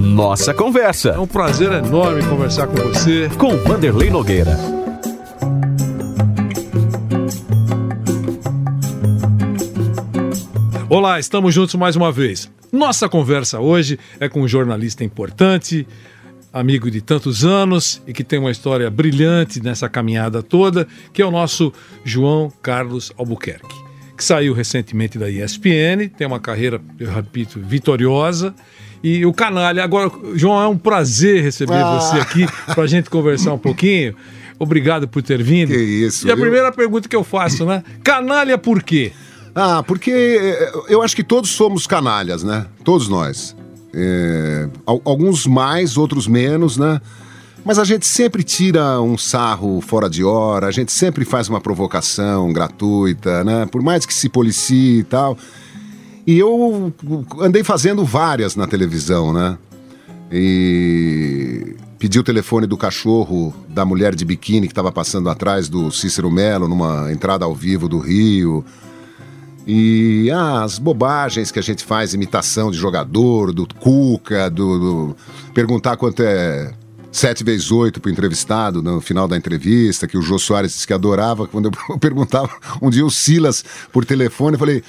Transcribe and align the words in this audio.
Nossa 0.00 0.54
Conversa. 0.54 1.10
É 1.10 1.18
um 1.18 1.26
prazer 1.26 1.70
enorme 1.72 2.24
conversar 2.24 2.66
com 2.66 2.74
você. 2.76 3.28
Com 3.36 3.54
Vanderlei 3.58 4.08
Nogueira. 4.08 4.56
Olá, 10.88 11.20
estamos 11.20 11.54
juntos 11.54 11.74
mais 11.74 11.96
uma 11.96 12.10
vez. 12.10 12.50
Nossa 12.72 13.10
conversa 13.10 13.60
hoje 13.60 13.98
é 14.18 14.26
com 14.26 14.40
um 14.40 14.48
jornalista 14.48 15.04
importante, 15.04 15.86
amigo 16.50 16.90
de 16.90 17.02
tantos 17.02 17.44
anos 17.44 18.00
e 18.06 18.14
que 18.14 18.24
tem 18.24 18.38
uma 18.38 18.50
história 18.50 18.90
brilhante 18.90 19.62
nessa 19.62 19.86
caminhada 19.86 20.42
toda, 20.42 20.88
que 21.12 21.20
é 21.20 21.26
o 21.26 21.30
nosso 21.30 21.72
João 22.04 22.50
Carlos 22.62 23.12
Albuquerque, 23.18 23.76
que 24.20 24.24
saiu 24.24 24.52
recentemente 24.52 25.18
da 25.18 25.30
ESPN, 25.30 26.10
tem 26.14 26.26
uma 26.26 26.38
carreira, 26.38 26.78
eu 26.98 27.10
repito, 27.10 27.58
vitoriosa. 27.58 28.54
E 29.02 29.24
o 29.24 29.32
canalha. 29.32 29.82
Agora, 29.82 30.12
João, 30.34 30.60
é 30.62 30.68
um 30.68 30.76
prazer 30.76 31.42
receber 31.42 31.72
ah. 31.72 31.98
você 31.98 32.20
aqui 32.20 32.46
para 32.66 32.84
a 32.84 32.86
gente 32.86 33.08
conversar 33.08 33.54
um 33.54 33.58
pouquinho. 33.58 34.14
Obrigado 34.58 35.08
por 35.08 35.22
ter 35.22 35.42
vindo. 35.42 35.72
Que 35.72 35.78
isso. 35.78 36.28
E 36.28 36.30
a 36.30 36.36
primeira 36.36 36.70
pergunta 36.70 37.08
que 37.08 37.16
eu 37.16 37.24
faço, 37.24 37.64
né? 37.64 37.82
Canalha 38.04 38.58
por 38.58 38.82
quê? 38.82 39.10
Ah, 39.54 39.82
porque 39.82 40.10
eh, 40.10 40.72
eu 40.90 41.00
acho 41.00 41.16
que 41.16 41.24
todos 41.24 41.48
somos 41.48 41.86
canalhas, 41.86 42.44
né? 42.44 42.66
Todos 42.84 43.08
nós. 43.08 43.56
É, 43.94 44.68
alguns 44.86 45.46
mais, 45.46 45.96
outros 45.96 46.26
menos, 46.26 46.76
né? 46.76 47.00
Mas 47.64 47.78
a 47.78 47.84
gente 47.84 48.06
sempre 48.06 48.42
tira 48.42 49.00
um 49.00 49.18
sarro 49.18 49.80
fora 49.80 50.08
de 50.08 50.24
hora, 50.24 50.66
a 50.66 50.70
gente 50.70 50.92
sempre 50.92 51.24
faz 51.24 51.48
uma 51.48 51.60
provocação 51.60 52.52
gratuita, 52.52 53.44
né? 53.44 53.66
Por 53.66 53.82
mais 53.82 54.06
que 54.06 54.14
se 54.14 54.28
policie 54.28 55.00
e 55.00 55.04
tal. 55.04 55.36
E 56.26 56.38
eu 56.38 56.92
andei 57.38 57.62
fazendo 57.62 58.04
várias 58.04 58.56
na 58.56 58.66
televisão, 58.66 59.32
né? 59.32 59.58
E 60.32 61.76
pedi 61.98 62.18
o 62.18 62.22
telefone 62.22 62.66
do 62.66 62.76
cachorro 62.76 63.54
da 63.68 63.84
mulher 63.84 64.14
de 64.14 64.24
biquíni 64.24 64.66
que 64.66 64.72
estava 64.72 64.90
passando 64.90 65.28
atrás 65.28 65.68
do 65.68 65.90
Cícero 65.90 66.30
Melo 66.30 66.66
numa 66.66 67.12
entrada 67.12 67.44
ao 67.44 67.54
vivo 67.54 67.88
do 67.88 67.98
Rio. 67.98 68.64
E 69.66 70.30
ah, 70.32 70.62
as 70.62 70.78
bobagens 70.78 71.52
que 71.52 71.58
a 71.58 71.62
gente 71.62 71.84
faz, 71.84 72.14
imitação 72.14 72.70
de 72.70 72.78
jogador, 72.78 73.52
do 73.52 73.66
Cuca, 73.66 74.48
do, 74.48 74.78
do 74.78 75.16
perguntar 75.52 75.96
quanto 75.96 76.22
é 76.22 76.72
7 77.12 77.42
vezes 77.42 77.70
8 77.70 78.00
para 78.00 78.08
o 78.08 78.12
entrevistado 78.12 78.82
no 78.82 79.00
final 79.00 79.26
da 79.26 79.36
entrevista, 79.36 80.06
que 80.06 80.16
o 80.16 80.22
Jô 80.22 80.38
Soares 80.38 80.72
disse 80.72 80.86
que 80.86 80.92
adorava. 80.92 81.46
Quando 81.46 81.70
eu 81.90 81.98
perguntava 81.98 82.50
um 82.80 82.88
dia 82.88 83.04
o 83.04 83.10
Silas 83.10 83.64
por 83.92 84.04
telefone, 84.04 84.54
eu 84.54 84.58
falei. 84.58 84.82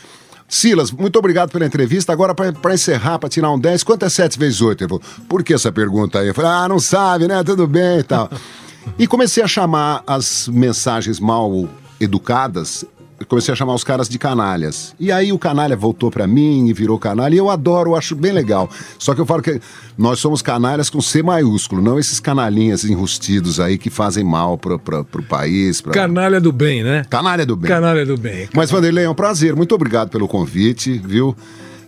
Silas, 0.48 0.92
muito 0.92 1.18
obrigado 1.18 1.50
pela 1.50 1.66
entrevista. 1.66 2.12
Agora, 2.12 2.36
para 2.36 2.74
encerrar, 2.74 3.18
para 3.18 3.30
tirar 3.30 3.52
um 3.52 3.58
10, 3.58 3.84
quanto 3.84 4.04
é 4.04 4.10
7 4.10 4.38
vezes 4.38 4.60
8? 4.62 4.84
Ele 4.84 4.90
falou, 4.90 5.04
por 5.30 5.44
que 5.44 5.54
essa 5.54 5.72
pergunta 5.72 6.20
aí? 6.20 6.28
Eu 6.28 6.34
falei, 6.34 6.52
ah, 6.52 6.68
não 6.68 6.78
sabe, 6.78 7.26
né? 7.26 7.42
Tudo 7.42 7.66
bem 7.66 8.00
e 8.00 8.04
tal. 8.04 8.30
e 9.00 9.08
comecei 9.08 9.42
a 9.42 9.48
chamar 9.48 10.04
as 10.06 10.50
mensagens 10.50 11.22
mal 11.22 11.70
educadas 12.02 12.84
comecei 13.28 13.52
a 13.54 13.56
chamar 13.56 13.74
os 13.74 13.84
caras 13.84 14.08
de 14.08 14.18
canalhas. 14.18 14.96
E 15.00 15.12
aí 15.12 15.32
o 15.32 15.40
canalha 15.40 15.76
voltou 15.76 16.12
para 16.12 16.28
mim 16.28 16.68
e 16.68 16.74
virou 16.74 16.98
canalha. 17.00 17.36
E 17.36 17.38
eu 17.38 17.50
adoro, 17.50 17.92
eu 17.92 17.96
acho 17.96 18.16
bem 18.16 18.32
legal. 18.32 18.70
Só 18.98 19.14
que 19.14 19.22
eu 19.22 19.26
falo 19.26 19.42
que 19.42 19.60
nós 19.98 20.20
somos 20.20 20.42
canalhas 20.42 20.90
com 20.90 21.02
C 21.02 21.22
maiúsculo, 21.22 21.82
não 21.82 22.00
esses 22.00 22.20
canalhinhas 22.20 22.84
enrustidos 22.84 23.60
aí 23.60 23.78
que 23.78 23.90
fazem 23.90 24.24
mal 24.24 24.58
pro, 24.58 24.80
pro, 24.80 25.04
pro 25.06 25.24
país. 25.24 25.82
Pra... 25.82 25.92
Canalha 25.92 26.40
do 26.40 26.52
bem, 26.52 26.84
né? 26.84 27.04
Canalha 27.10 27.46
do 27.46 27.56
bem. 27.56 27.70
Canalha 27.70 28.06
do 28.06 28.18
bem. 28.18 28.50
Mas, 28.54 28.72
Vanderlei, 28.72 29.06
é 29.06 29.10
um 29.10 29.16
prazer. 29.16 29.56
Muito 29.56 29.74
obrigado 29.76 30.10
pelo 30.10 30.28
convite, 30.28 31.02
viu? 31.04 31.36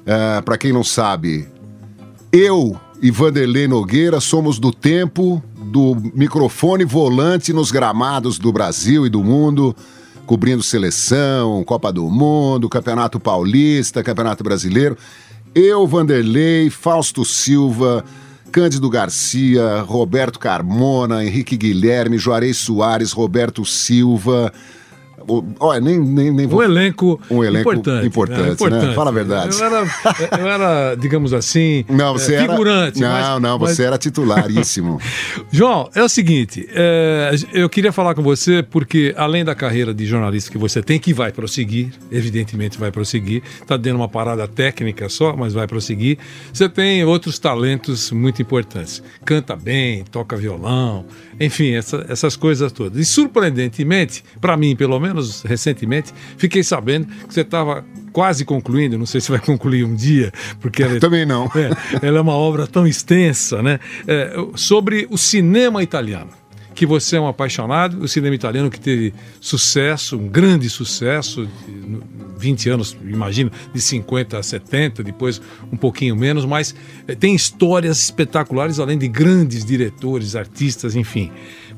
É, 0.05 0.41
para 0.41 0.57
quem 0.57 0.73
não 0.73 0.83
sabe, 0.83 1.47
eu 2.31 2.79
e 3.01 3.11
Vanderlei 3.11 3.67
Nogueira 3.67 4.19
somos 4.19 4.59
do 4.59 4.71
tempo 4.71 5.43
do 5.57 5.97
microfone 6.13 6.85
volante 6.85 7.51
nos 7.51 7.71
gramados 7.71 8.37
do 8.37 8.51
Brasil 8.51 9.05
e 9.05 9.09
do 9.09 9.23
mundo 9.23 9.75
cobrindo 10.25 10.63
seleção, 10.63 11.63
Copa 11.63 11.91
do 11.91 12.09
Mundo, 12.09 12.69
Campeonato 12.69 13.19
Paulista, 13.19 14.03
Campeonato 14.03 14.43
Brasileiro. 14.43 14.97
Eu, 15.53 15.85
Vanderlei, 15.85 16.69
Fausto 16.69 17.23
Silva, 17.23 18.03
Cândido 18.51 18.89
Garcia, 18.89 19.81
Roberto 19.81 20.39
Carmona, 20.39 21.23
Henrique 21.23 21.57
Guilherme, 21.57 22.17
Juarez 22.17 22.57
Soares, 22.57 23.11
Roberto 23.11 23.65
Silva, 23.65 24.51
Olha, 25.59 25.79
nem, 25.79 25.99
nem, 25.99 26.31
nem 26.31 26.47
vou... 26.47 26.59
Um 26.59 26.63
elenco, 26.63 27.19
um 27.29 27.43
elenco 27.43 27.71
importante, 27.71 28.07
importante, 28.07 28.41
né? 28.41 28.51
importante. 28.51 28.85
Né? 28.87 28.93
Fala 28.93 29.09
a 29.09 29.13
verdade. 29.13 29.57
Eu 29.57 29.65
era, 29.65 30.39
eu 30.39 30.47
era 30.47 30.95
digamos 30.95 31.33
assim, 31.33 31.85
não, 31.89 32.13
você 32.13 32.35
é, 32.35 32.41
figurante. 32.41 33.03
Era... 33.03 33.13
Não, 33.13 33.33
mas, 33.33 33.41
não, 33.41 33.59
você 33.59 33.71
mas... 33.71 33.79
era 33.79 33.97
titularíssimo. 33.97 34.99
João, 35.51 35.89
é 35.95 36.03
o 36.03 36.09
seguinte, 36.09 36.67
é, 36.71 37.31
eu 37.53 37.69
queria 37.69 37.91
falar 37.91 38.15
com 38.15 38.21
você 38.21 38.63
porque, 38.63 39.13
além 39.17 39.45
da 39.45 39.55
carreira 39.55 39.93
de 39.93 40.05
jornalista 40.05 40.51
que 40.51 40.57
você 40.57 40.81
tem, 40.81 40.99
que 40.99 41.13
vai 41.13 41.31
prosseguir, 41.31 41.93
evidentemente 42.11 42.77
vai 42.77 42.91
prosseguir, 42.91 43.43
está 43.61 43.77
dando 43.77 43.97
uma 43.97 44.09
parada 44.09 44.47
técnica 44.47 45.07
só, 45.09 45.35
mas 45.35 45.53
vai 45.53 45.67
prosseguir, 45.67 46.17
você 46.51 46.67
tem 46.67 47.03
outros 47.05 47.39
talentos 47.39 48.11
muito 48.11 48.41
importantes. 48.41 49.01
Canta 49.23 49.55
bem, 49.55 50.03
toca 50.03 50.35
violão, 50.35 51.05
enfim, 51.39 51.75
essa, 51.75 52.05
essas 52.09 52.35
coisas 52.35 52.71
todas. 52.71 52.99
E 52.99 53.05
surpreendentemente, 53.05 54.23
para 54.41 54.57
mim 54.57 54.75
pelo 54.75 54.99
menos 55.03 55.43
recentemente, 55.43 56.13
fiquei 56.37 56.63
sabendo 56.63 57.07
que 57.27 57.33
você 57.33 57.41
estava 57.41 57.85
quase 58.13 58.45
concluindo, 58.45 58.97
não 58.97 59.05
sei 59.05 59.19
se 59.19 59.29
vai 59.29 59.39
concluir 59.39 59.83
um 59.83 59.95
dia, 59.95 60.31
porque 60.61 60.83
ela, 60.83 60.95
é 60.95 60.99
também 61.01 61.25
não. 61.25 61.51
É, 61.55 62.07
ela 62.07 62.17
é 62.17 62.21
uma 62.21 62.33
obra 62.33 62.65
tão 62.67 62.85
extensa, 62.87 63.61
né? 63.61 63.79
É, 64.07 64.33
sobre 64.55 65.07
o 65.09 65.17
cinema 65.17 65.83
italiano. 65.83 66.31
Que 66.75 66.85
você 66.85 67.17
é 67.17 67.21
um 67.21 67.27
apaixonado, 67.27 68.01
o 68.01 68.07
cinema 68.07 68.33
italiano 68.33 68.69
que 68.69 68.79
teve 68.79 69.13
sucesso, 69.39 70.17
um 70.17 70.27
grande 70.27 70.69
sucesso, 70.69 71.47
20 72.37 72.69
anos, 72.69 72.97
imagino, 73.03 73.51
de 73.73 73.79
50 73.79 74.39
a 74.39 74.43
70, 74.43 75.03
depois 75.03 75.39
um 75.71 75.77
pouquinho 75.77 76.15
menos, 76.15 76.45
mas 76.45 76.73
é, 77.07 77.13
tem 77.13 77.35
histórias 77.35 78.01
espetaculares, 78.01 78.79
além 78.79 78.97
de 78.97 79.07
grandes 79.07 79.63
diretores, 79.63 80.35
artistas, 80.35 80.95
enfim. 80.95 81.31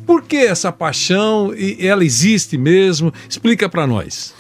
Por 0.06 0.22
que 0.24 0.38
essa 0.38 0.72
paixão? 0.72 1.54
E 1.54 1.86
ela 1.86 2.04
existe 2.04 2.58
mesmo? 2.58 3.14
Explica 3.28 3.68
para 3.68 3.88
nós. 3.88 4.34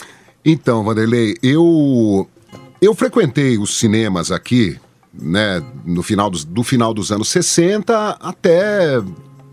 Então, 0.44 0.84
Vanderlei, 0.84 1.36
eu 1.42 2.28
eu 2.82 2.94
frequentei 2.94 3.58
os 3.58 3.78
cinemas 3.78 4.32
aqui, 4.32 4.78
né, 5.14 5.64
no 5.86 6.04
final 6.04 6.30
dos, 6.30 6.44
do 6.44 6.64
final 6.64 6.94
dos 6.94 7.12
anos 7.12 7.30
60 7.30 8.18
até 8.20 9.02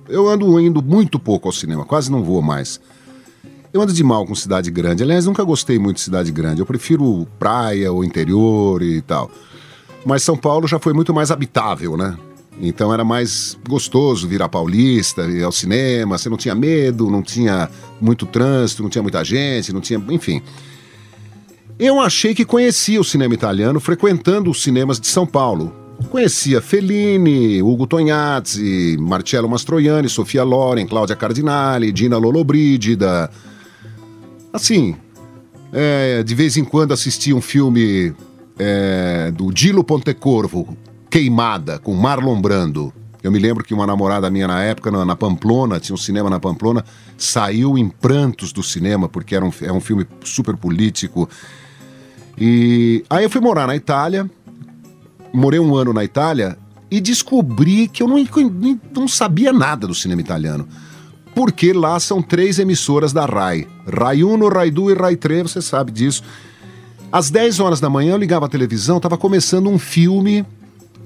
eu 0.09 0.29
ando 0.29 0.61
indo 0.61 0.83
muito 0.83 1.19
pouco 1.19 1.49
ao 1.49 1.53
cinema, 1.53 1.85
quase 1.85 2.11
não 2.11 2.23
vou 2.23 2.43
mais. 2.43 2.81
Eu 3.73 3.81
ando 3.81 3.93
de 3.93 4.05
mal 4.05 4.27
com 4.27 4.35
cidade 4.35 4.71
grande. 4.71 5.03
Aliás, 5.03 5.25
nunca 5.25 5.43
gostei 5.43 5.79
muito 5.79 5.97
de 5.97 6.03
cidade 6.03 6.31
grande. 6.31 6.61
Eu 6.61 6.67
prefiro 6.67 7.27
praia 7.39 7.91
ou 7.91 8.05
interior 8.05 8.83
e 8.83 9.01
tal. 9.01 9.31
Mas 10.05 10.23
São 10.23 10.37
Paulo 10.37 10.69
já 10.69 10.79
foi 10.79 10.93
muito 10.93 11.15
mais 11.15 11.31
habitável, 11.31 11.97
né? 11.97 12.19
Então 12.61 12.93
era 12.93 13.05
mais 13.05 13.59
gostoso 13.69 14.29
vir 14.29 14.43
a 14.43 14.49
Paulista, 14.49 15.23
ir 15.23 15.43
ao 15.43 15.53
cinema, 15.53 16.19
você 16.19 16.29
não 16.29 16.37
tinha 16.37 16.55
medo, 16.55 17.11
não 17.11 17.23
tinha 17.23 17.69
muito 18.01 18.27
trânsito, 18.27 18.83
não 18.83 18.91
tinha 18.91 19.03
muita 19.03 19.25
gente, 19.25 19.73
não 19.73 19.81
tinha. 19.81 20.03
enfim. 20.11 20.43
Eu 21.79 22.01
achei 22.01 22.35
que 22.35 22.45
conhecia 22.45 23.01
o 23.01 23.05
cinema 23.05 23.35
italiano 23.35 23.81
frequentando 23.81 24.51
os 24.51 24.63
cinemas 24.63 25.01
de 25.01 25.07
São 25.07 25.27
Paulo. 25.27 25.75
Conhecia 26.11 26.61
Fellini, 26.61 27.63
Ugo 27.63 27.87
Tognazzi, 27.87 28.97
Marcello 29.01 29.49
Mastroianni, 29.49 30.09
Sofia 30.09 30.43
Loren, 30.45 30.87
Cláudia 30.87 31.17
Cardinali, 31.17 31.93
Dina 31.93 32.19
Lollobrigida. 32.19 33.31
Assim, 34.53 34.95
é, 35.73 36.23
de 36.23 36.35
vez 36.35 36.57
em 36.57 36.65
quando 36.65 36.93
assistia 36.93 37.35
um 37.35 37.41
filme 37.41 38.15
é, 38.59 39.33
do 39.33 39.51
Dilo 39.53 39.83
Pontecorvo, 39.83 40.77
Queimada, 41.13 41.79
com 41.79 41.95
Marlon 41.95 42.41
Brando. 42.41 42.91
Eu 43.23 43.31
me 43.31 43.39
lembro 43.39 43.63
que 43.63 43.75
uma 43.75 43.87
namorada 43.87 44.31
minha 44.31 44.49
na 44.49 44.63
época, 44.63 44.91
na, 44.91 45.05
na, 45.05 45.15
Pamplona, 45.15 45.79
tinha 45.79 45.93
um 45.93 45.99
cinema 45.99 46.31
na 46.31 46.41
Pamplona, 46.41 46.83
saiu 47.19 47.77
em 47.77 47.87
prantos 47.87 48.51
do 48.51 48.63
cinema, 48.63 49.11
porque 49.11 49.37
era 49.37 49.45
um, 49.45 49.53
é 49.61 49.71
um 49.71 49.79
filme 49.79 50.07
super 50.25 50.57
político. 50.57 51.29
E 52.39 53.05
aí 53.11 53.25
eu 53.25 53.29
fui 53.29 53.43
morar 53.43 53.67
na 53.67 53.77
Itália, 53.77 54.29
morei 55.35 55.61
um 55.61 55.77
ano 55.77 55.93
na 55.93 56.03
Itália, 56.03 56.57
e 56.91 56.99
descobri 56.99 57.89
que 57.89 58.03
eu 58.03 58.09
não, 58.09 58.17
não 58.95 59.07
sabia 59.07 59.53
nada 59.53 59.87
do 59.87 59.95
cinema 59.95 60.23
italiano. 60.23 60.67
Porque 61.35 61.75
lá 61.75 62.01
são 62.01 62.23
três 62.23 62.59
emissoras 62.59 63.13
da 63.13 63.27
RAI. 63.27 63.69
RAI 63.87 64.25
1, 64.25 64.49
RAI 64.49 64.71
2 64.71 64.97
e 64.97 64.99
RAI 64.99 65.17
3, 65.17 65.43
você 65.43 65.61
sabe 65.61 65.93
disso. 65.93 66.23
Às 67.13 67.31
10 67.31 67.61
horas 67.61 67.81
da 67.81 67.91
manhã 67.91 68.13
eu 68.13 68.19
ligava 68.19 68.47
a 68.47 68.49
televisão, 68.49 68.97
estava 68.97 69.19
começando 69.19 69.69
um 69.69 69.79
filme 69.79 70.47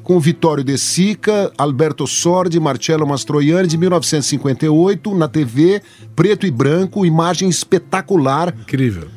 com 0.07 0.21
Vittorio 0.21 0.63
De 0.63 0.79
Sica, 0.79 1.53
Alberto 1.59 2.07
Sordi, 2.07 2.61
Marcello 2.61 3.05
Mastroianni, 3.05 3.67
de 3.67 3.77
1958, 3.77 5.13
na 5.17 5.27
TV, 5.27 5.83
preto 6.15 6.47
e 6.47 6.51
branco, 6.51 7.05
imagem 7.05 7.49
espetacular. 7.49 8.55
Incrível. 8.57 9.09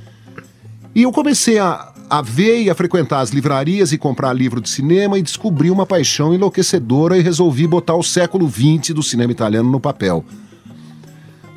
E 0.96 1.04
eu 1.04 1.12
comecei 1.12 1.60
a, 1.60 1.94
a 2.10 2.24
ver 2.24 2.64
e 2.64 2.72
a 2.72 2.76
frequentar 2.76 3.20
as 3.20 3.30
livrarias 3.30 3.92
e 3.92 4.00
comprar 4.00 4.34
livro 4.34 4.60
de 4.60 4.68
cinema 4.68 5.20
e 5.20 5.22
descobri 5.22 5.70
uma 5.70 5.86
paixão 5.86 6.34
enlouquecedora 6.34 7.16
e 7.16 7.22
resolvi 7.22 7.68
botar 7.68 7.96
o 7.96 8.02
século 8.02 8.50
XX 8.50 8.96
do 8.96 9.04
cinema 9.04 9.32
italiano 9.32 9.70
no 9.70 9.80
papel. 9.80 10.26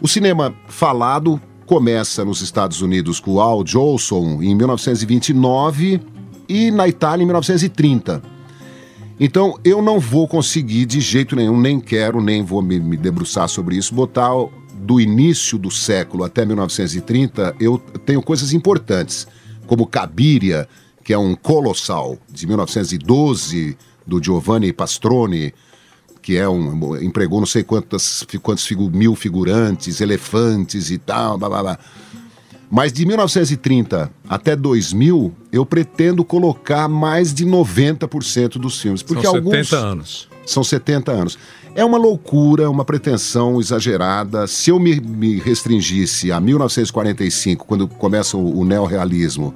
O 0.03 0.07
cinema 0.07 0.53
falado 0.69 1.41
começa 1.65 2.23
nos 2.23 2.43
Estados 2.43 2.83
Unidos 2.83 3.19
com 3.19 3.41
Al 3.41 3.67
Jolson 3.67 4.43
em 4.43 4.55
1929 4.55 6.03
e 6.47 6.71
na 6.71 6.87
Itália 6.87 7.23
em 7.23 7.27
1930. 7.27 8.42
Então 9.25 9.57
eu 9.65 9.81
não 9.81 10.01
vou 10.01 10.27
conseguir 10.27 10.85
de 10.85 11.01
jeito 11.01 11.37
nenhum, 11.37 11.57
nem 11.57 11.79
quero, 11.79 12.21
nem 12.21 12.43
vou 12.43 12.61
me, 12.61 12.81
me 12.81 12.97
debruçar 12.97 13.49
sobre 13.49 13.77
isso, 13.77 13.95
botar 13.95 14.33
do 14.75 15.01
início 15.01 15.57
do 15.57 15.71
século 15.71 16.25
até 16.25 16.45
1930, 16.45 17.55
eu 17.61 17.79
tenho 18.05 18.21
coisas 18.21 18.53
importantes, 18.53 19.29
como 19.65 19.87
Cabiria, 19.87 20.69
que 21.05 21.13
é 21.13 21.19
um 21.19 21.37
colossal, 21.37 22.19
de 22.29 22.49
1912, 22.49 23.79
do 24.05 24.21
Giovanni 24.21 24.73
Pastrone, 24.73 25.55
que 26.21 26.37
é 26.37 26.49
um. 26.49 26.97
empregou 26.97 27.39
não 27.39 27.47
sei 27.47 27.63
quantas, 27.63 28.27
quantos 28.43 28.67
figu, 28.67 28.91
mil 28.91 29.15
figurantes, 29.15 30.01
elefantes 30.01 30.91
e 30.91 30.99
tal, 30.99 31.39
blá 31.39 31.49
blá 31.49 31.63
blá. 31.63 31.79
Mas 32.75 32.91
de 32.91 33.05
1930 33.05 34.11
até 34.27 34.57
2000, 34.57 35.31
eu 35.53 35.67
pretendo 35.67 36.25
colocar 36.25 36.89
mais 36.89 37.35
de 37.35 37.45
90% 37.45 38.53
dos 38.59 38.81
filmes. 38.81 39.03
Porque 39.03 39.27
São 39.27 39.37
alguns. 39.37 39.69
70 39.69 39.77
anos. 39.77 40.29
São 40.47 40.65
70 40.65 41.13
anos. 41.13 41.39
É 41.75 41.85
uma 41.85 41.99
loucura, 41.99 42.71
uma 42.71 42.83
pretensão 42.85 43.61
exagerada. 43.61 44.47
Se 44.47 44.71
eu 44.71 44.79
me, 44.81 44.99
me 45.01 45.39
restringisse 45.39 46.33
a 46.33 46.41
1945, 46.41 47.67
quando 47.67 47.87
começa 47.87 48.39
o, 48.39 48.61
o 48.61 48.65
neorrealismo, 48.65 49.55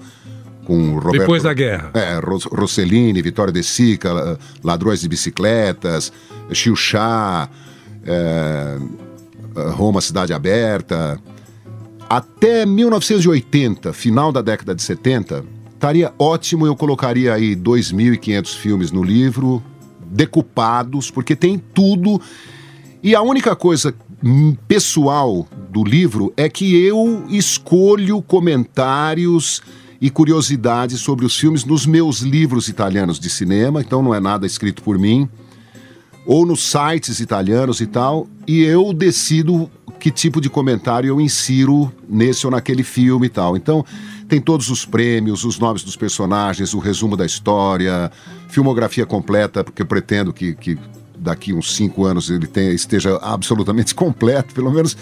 com 0.66 0.94
Roberto, 0.98 1.20
Depois 1.20 1.42
da 1.42 1.54
guerra. 1.54 1.90
É, 1.94 2.18
Ros- 2.18 2.44
Rossellini, 2.44 3.22
Vitória 3.22 3.52
De 3.52 3.62
Sica, 3.62 4.12
La- 4.12 4.38
Ladrões 4.62 5.00
de 5.00 5.08
Bicicletas, 5.08 6.12
Chilchá, 6.52 7.48
é, 8.04 8.76
Roma 9.72 10.02
Cidade 10.02 10.34
Aberta. 10.34 11.18
Até 12.08 12.64
1980, 12.64 13.92
final 13.92 14.30
da 14.30 14.40
década 14.40 14.74
de 14.74 14.82
70, 14.82 15.44
estaria 15.74 16.14
ótimo, 16.18 16.64
eu 16.64 16.76
colocaria 16.76 17.34
aí 17.34 17.56
2.500 17.56 18.56
filmes 18.56 18.92
no 18.92 19.02
livro, 19.02 19.60
decupados, 20.06 21.10
porque 21.10 21.34
tem 21.34 21.58
tudo. 21.58 22.20
E 23.02 23.14
a 23.14 23.22
única 23.22 23.56
coisa 23.56 23.92
pessoal 24.68 25.48
do 25.68 25.82
livro 25.82 26.32
é 26.36 26.48
que 26.48 26.76
eu 26.76 27.24
escolho 27.28 28.22
comentários 28.22 29.60
e 30.00 30.08
curiosidades 30.08 31.00
sobre 31.00 31.26
os 31.26 31.36
filmes 31.36 31.64
nos 31.64 31.86
meus 31.86 32.20
livros 32.20 32.68
italianos 32.68 33.18
de 33.18 33.28
cinema, 33.28 33.80
então 33.80 34.00
não 34.00 34.14
é 34.14 34.20
nada 34.20 34.46
escrito 34.46 34.80
por 34.82 34.96
mim, 34.96 35.28
ou 36.24 36.46
nos 36.46 36.60
sites 36.70 37.18
italianos 37.18 37.80
e 37.80 37.86
tal, 37.86 38.28
e 38.46 38.62
eu 38.62 38.92
decido 38.92 39.70
que 39.98 40.10
tipo 40.10 40.40
de 40.40 40.48
comentário 40.48 41.08
eu 41.08 41.20
insiro 41.20 41.92
nesse 42.08 42.46
ou 42.46 42.50
naquele 42.50 42.82
filme 42.82 43.26
e 43.26 43.30
tal. 43.30 43.56
Então, 43.56 43.84
tem 44.28 44.40
todos 44.40 44.68
os 44.70 44.84
prêmios, 44.84 45.44
os 45.44 45.58
nomes 45.58 45.82
dos 45.82 45.96
personagens, 45.96 46.74
o 46.74 46.78
resumo 46.78 47.16
da 47.16 47.24
história, 47.24 48.10
filmografia 48.48 49.06
completa, 49.06 49.62
porque 49.62 49.82
eu 49.82 49.86
pretendo 49.86 50.32
que, 50.32 50.54
que 50.54 50.78
daqui 51.18 51.52
uns 51.52 51.74
cinco 51.74 52.04
anos 52.04 52.30
ele 52.30 52.46
tenha, 52.46 52.72
esteja 52.72 53.16
absolutamente 53.22 53.94
completo, 53.96 54.54
pelo 54.54 54.70
menos. 54.70 54.96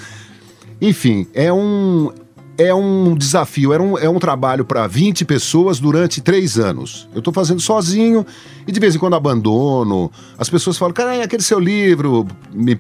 Enfim, 0.81 1.27
é 1.33 1.53
um, 1.53 2.13
é 2.59 2.75
um 2.75 3.15
desafio, 3.15 3.73
é 3.73 3.81
um, 3.81 3.99
é 3.99 4.09
um 4.09 4.19
trabalho 4.19 4.65
para 4.65 4.87
20 4.87 5.25
pessoas 5.25 5.81
durante 5.81 6.21
três 6.21 6.59
anos. 6.59 7.09
Eu 7.13 7.19
estou 7.19 7.33
fazendo 7.33 7.61
sozinho 7.61 8.27
e 8.67 8.73
de 8.73 8.79
vez 8.79 8.95
em 8.95 8.99
quando 8.99 9.15
abandono. 9.15 10.11
As 10.39 10.51
pessoas 10.51 10.77
falam, 10.77 10.93
cara, 10.93 11.23
aquele 11.23 11.43
seu 11.43 11.59
livro 11.59 12.27
me, 12.53 12.79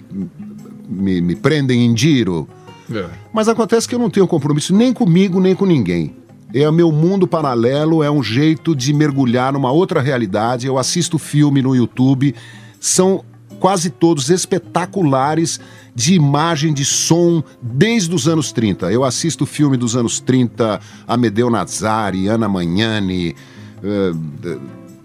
me, 0.89 1.21
me 1.21 1.35
prendem 1.35 1.85
em 1.85 1.97
giro. 1.97 2.49
É. 2.93 3.07
Mas 3.33 3.49
acontece 3.49 3.89
que 3.89 3.95
eu 3.95 3.99
não 3.99 4.11
tenho 4.11 4.27
compromisso 4.27 4.75
nem 4.75 4.93
comigo, 4.93 5.41
nem 5.41 5.55
com 5.55 5.65
ninguém. 5.65 6.15
É 6.53 6.69
o 6.69 6.73
meu 6.73 6.93
mundo 6.93 7.27
paralelo, 7.27 8.03
é 8.03 8.11
um 8.11 8.23
jeito 8.23 8.77
de 8.77 8.93
mergulhar 8.93 9.53
numa 9.53 9.73
outra 9.73 10.01
realidade. 10.01 10.67
Eu 10.67 10.79
assisto 10.79 11.19
filme 11.19 11.61
no 11.61 11.75
YouTube, 11.75 12.35
são 12.79 13.25
quase 13.59 13.91
todos 13.91 14.31
espetaculares 14.31 15.59
de 15.95 16.15
imagem, 16.15 16.73
de 16.73 16.85
som, 16.85 17.43
desde 17.63 18.15
os 18.15 18.29
anos 18.29 18.53
30. 18.53 18.93
Eu 18.93 19.05
assisto 19.05 19.47
filme 19.47 19.77
dos 19.77 19.97
anos 19.97 20.21
30, 20.21 20.81
Amedeo 21.07 21.51
Nazari, 21.51 22.29
Ana 22.29 22.49
Magnani, 22.49 23.35
eh, 23.83 24.13
eh, 24.45 24.59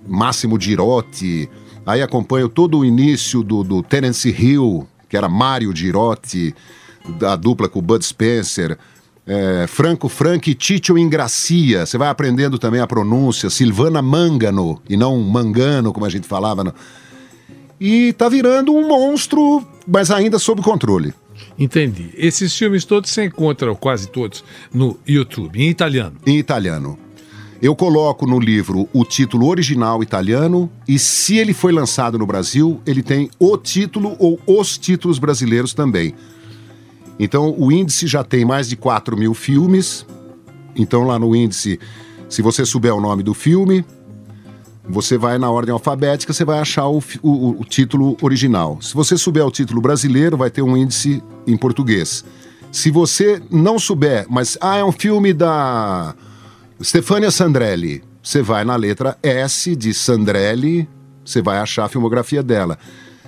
Máximo 0.08 0.60
Girotti. 0.60 1.50
Aí 1.86 2.02
acompanho 2.02 2.50
todo 2.50 2.80
o 2.80 2.86
início 2.86 3.44
do, 3.44 3.64
do 3.64 3.82
Terence 3.82 4.30
Hill, 4.30 4.88
que 5.10 5.18
era 5.18 5.28
Mário 5.28 5.76
Girotti, 5.76 6.56
da 7.20 7.36
dupla 7.36 7.68
com 7.68 7.80
o 7.80 7.82
Bud 7.82 8.06
Spencer. 8.06 8.78
É, 9.26 9.68
Franco 9.68 10.08
Frank 10.10 10.50
e 10.50 10.56
Tito 10.56 10.98
Ingracia. 10.98 11.86
Você 11.86 11.98
vai 11.98 12.10
aprendendo 12.10 12.58
também 12.58 12.82
a 12.82 12.88
pronúncia. 12.88 13.50
Silvana 13.50 14.02
Mangano, 14.02 14.82
e 14.90 14.96
não 14.98 15.20
Mangano, 15.20 15.92
como 15.94 16.06
a 16.06 16.10
gente 16.10 16.28
falava. 16.28 16.64
no- 16.64 16.74
E 17.80 18.12
tá 18.14 18.28
virando 18.28 18.74
um 18.74 18.88
monstro, 18.88 19.66
mas 19.88 20.10
ainda 20.12 20.40
sob 20.40 20.62
controle. 20.62 21.14
Entendi. 21.58 22.10
Esses 22.16 22.56
filmes 22.58 22.84
todos 22.86 23.10
você 23.12 23.26
encontra, 23.26 23.74
quase 23.76 24.08
todos, 24.10 24.44
no 24.74 24.98
YouTube, 25.08 25.62
em 25.62 25.70
italiano. 25.70 26.16
em 26.26 26.38
italiano. 26.38 26.98
Eu 27.62 27.76
coloco 27.76 28.26
no 28.26 28.40
livro 28.40 28.88
o 28.94 29.04
título 29.04 29.48
original 29.48 30.02
italiano 30.02 30.72
e 30.88 30.98
se 30.98 31.38
ele 31.38 31.54
foi 31.54 31.74
lançado 31.74 32.18
no 32.18 32.26
Brasil, 32.26 32.80
ele 32.86 33.04
tem 33.04 33.30
o 33.38 33.58
título 33.58 34.16
ou 34.18 34.40
os 34.48 34.78
títulos 34.78 35.20
brasileiros 35.20 35.74
também. 35.74 36.14
Então 37.20 37.54
o 37.58 37.70
índice 37.70 38.08
já 38.08 38.24
tem 38.24 38.46
mais 38.46 38.70
de 38.70 38.78
4 38.78 39.18
mil 39.18 39.34
filmes. 39.34 40.06
Então 40.74 41.04
lá 41.04 41.20
no 41.20 41.36
índice, 41.36 41.78
se 42.30 42.42
você 42.42 42.66
souber 42.66 42.96
o 42.96 43.02
nome 43.02 43.24
do 43.24 43.34
filme, 43.34 43.84
você 44.88 45.18
vai 45.18 45.38
na 45.38 45.52
ordem 45.52 45.74
alfabética, 45.74 46.32
você 46.32 46.46
vai 46.46 46.60
achar 46.60 46.88
o, 46.88 47.04
o- 47.22 47.60
o 47.60 47.66
título 47.66 48.16
original. 48.22 48.78
Se 48.82 48.94
você 48.96 49.18
souber 49.18 49.46
o 49.46 49.52
título 49.52 49.82
brasileiro, 49.82 50.38
vai 50.38 50.50
ter 50.50 50.62
um 50.62 50.78
índice 50.78 51.22
em 51.46 51.58
português. 51.58 52.24
Se 52.72 52.90
você 52.90 53.42
não 53.52 53.78
souber, 53.78 54.26
mas 54.30 54.58
ah, 54.62 54.78
é 54.78 54.84
um 54.86 54.92
filme 54.94 55.34
da 55.34 56.16
Stefania 56.82 57.30
Sandrelli, 57.30 58.02
você 58.24 58.42
vai 58.42 58.64
na 58.64 58.76
letra 58.76 59.18
S 59.22 59.76
de 59.76 59.94
Sandrelli, 59.94 60.88
você 61.26 61.42
vai 61.42 61.58
achar 61.58 61.86
a 61.86 61.90
filmografia 61.90 62.42
dela. 62.42 62.78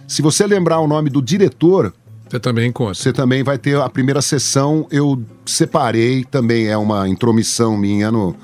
Se 0.08 0.22
você 0.22 0.48
lembrar 0.48 0.80
o 0.80 0.88
nome 0.88 1.10
do 1.10 1.22
diretor, 1.22 1.94
Você 2.30 2.40
também 2.40 2.70
encontra. 2.70 2.94
você 2.94 3.12
também 3.12 3.44
vai 3.44 3.58
ter 3.58 3.78
a 3.78 3.90
primeira 3.90 4.22
sessão. 4.22 4.88
Eu 4.90 5.22
separei, 5.46 6.24
também 6.24 6.68
é 6.68 6.78
uma 6.78 7.08
intromissão 7.08 7.78
minha 7.78 8.10
no. 8.10 8.36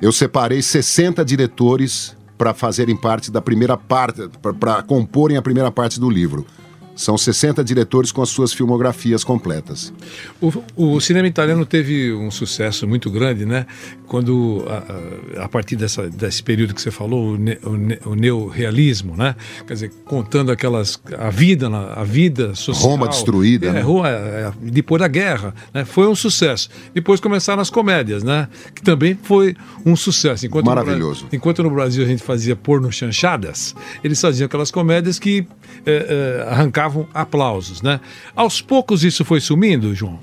Eu 0.00 0.12
separei 0.12 0.62
60 0.62 1.24
diretores 1.24 2.16
para 2.38 2.54
fazerem 2.54 2.96
parte 2.96 3.30
da 3.30 3.40
primeira 3.40 3.76
parte, 3.76 4.28
para 4.60 4.82
comporem 4.82 5.36
a 5.36 5.42
primeira 5.42 5.70
parte 5.70 6.00
do 6.00 6.10
livro. 6.10 6.46
São 6.94 7.16
60 7.16 7.64
diretores 7.64 8.12
com 8.12 8.20
as 8.22 8.28
suas 8.28 8.52
filmografias 8.52 9.24
completas. 9.24 9.92
O, 10.40 10.52
o 10.76 11.00
cinema 11.00 11.26
italiano 11.26 11.64
teve 11.64 12.12
um 12.12 12.30
sucesso 12.30 12.86
muito 12.86 13.10
grande, 13.10 13.46
né? 13.46 13.66
Quando, 14.06 14.62
a, 14.68 15.44
a- 15.44 15.48
partir 15.48 15.74
dessa, 15.74 16.08
desse 16.10 16.42
período 16.42 16.74
que 16.74 16.82
você 16.82 16.90
falou, 16.90 17.32
o, 17.32 17.38
ne, 17.38 17.58
o, 17.64 17.70
ne- 17.76 17.98
o 18.04 18.14
neorrealismo, 18.14 19.16
né? 19.16 19.34
Quer 19.66 19.72
dizer, 19.72 19.92
contando 20.04 20.52
aquelas. 20.52 21.00
a 21.18 21.30
vida, 21.30 21.68
a 21.68 22.04
vida 22.04 22.54
social. 22.54 22.90
Roma 22.90 23.08
destruída, 23.08 23.68
É, 23.68 23.72
né? 23.72 23.80
Roma, 23.80 24.08
é, 24.10 24.52
depois 24.60 25.00
da 25.00 25.08
guerra, 25.08 25.54
né? 25.72 25.86
Foi 25.86 26.06
um 26.06 26.14
sucesso. 26.14 26.68
Depois 26.92 27.20
começaram 27.20 27.62
as 27.62 27.70
comédias, 27.70 28.22
né? 28.22 28.48
Que 28.74 28.82
também 28.82 29.18
foi 29.22 29.56
um 29.86 29.96
sucesso. 29.96 30.44
Enquanto 30.44 30.66
no 30.66 30.70
Maravilhoso. 30.74 31.26
enquanto 31.32 31.62
no 31.62 31.70
Brasil 31.70 32.04
a 32.04 32.06
gente 32.06 32.22
fazia 32.22 32.54
porno 32.54 32.92
chanchadas, 32.92 33.74
eles 34.04 34.20
faziam 34.20 34.44
aquelas 34.44 34.70
comédias 34.70 35.18
que 35.18 35.46
eh, 35.86 36.06
eh, 36.40 36.46
arrancavam 36.50 36.81
aplausos, 37.12 37.82
né? 37.82 38.00
Aos 38.34 38.60
poucos 38.60 39.04
isso 39.04 39.24
foi 39.24 39.40
sumindo, 39.40 39.94
João? 39.94 40.18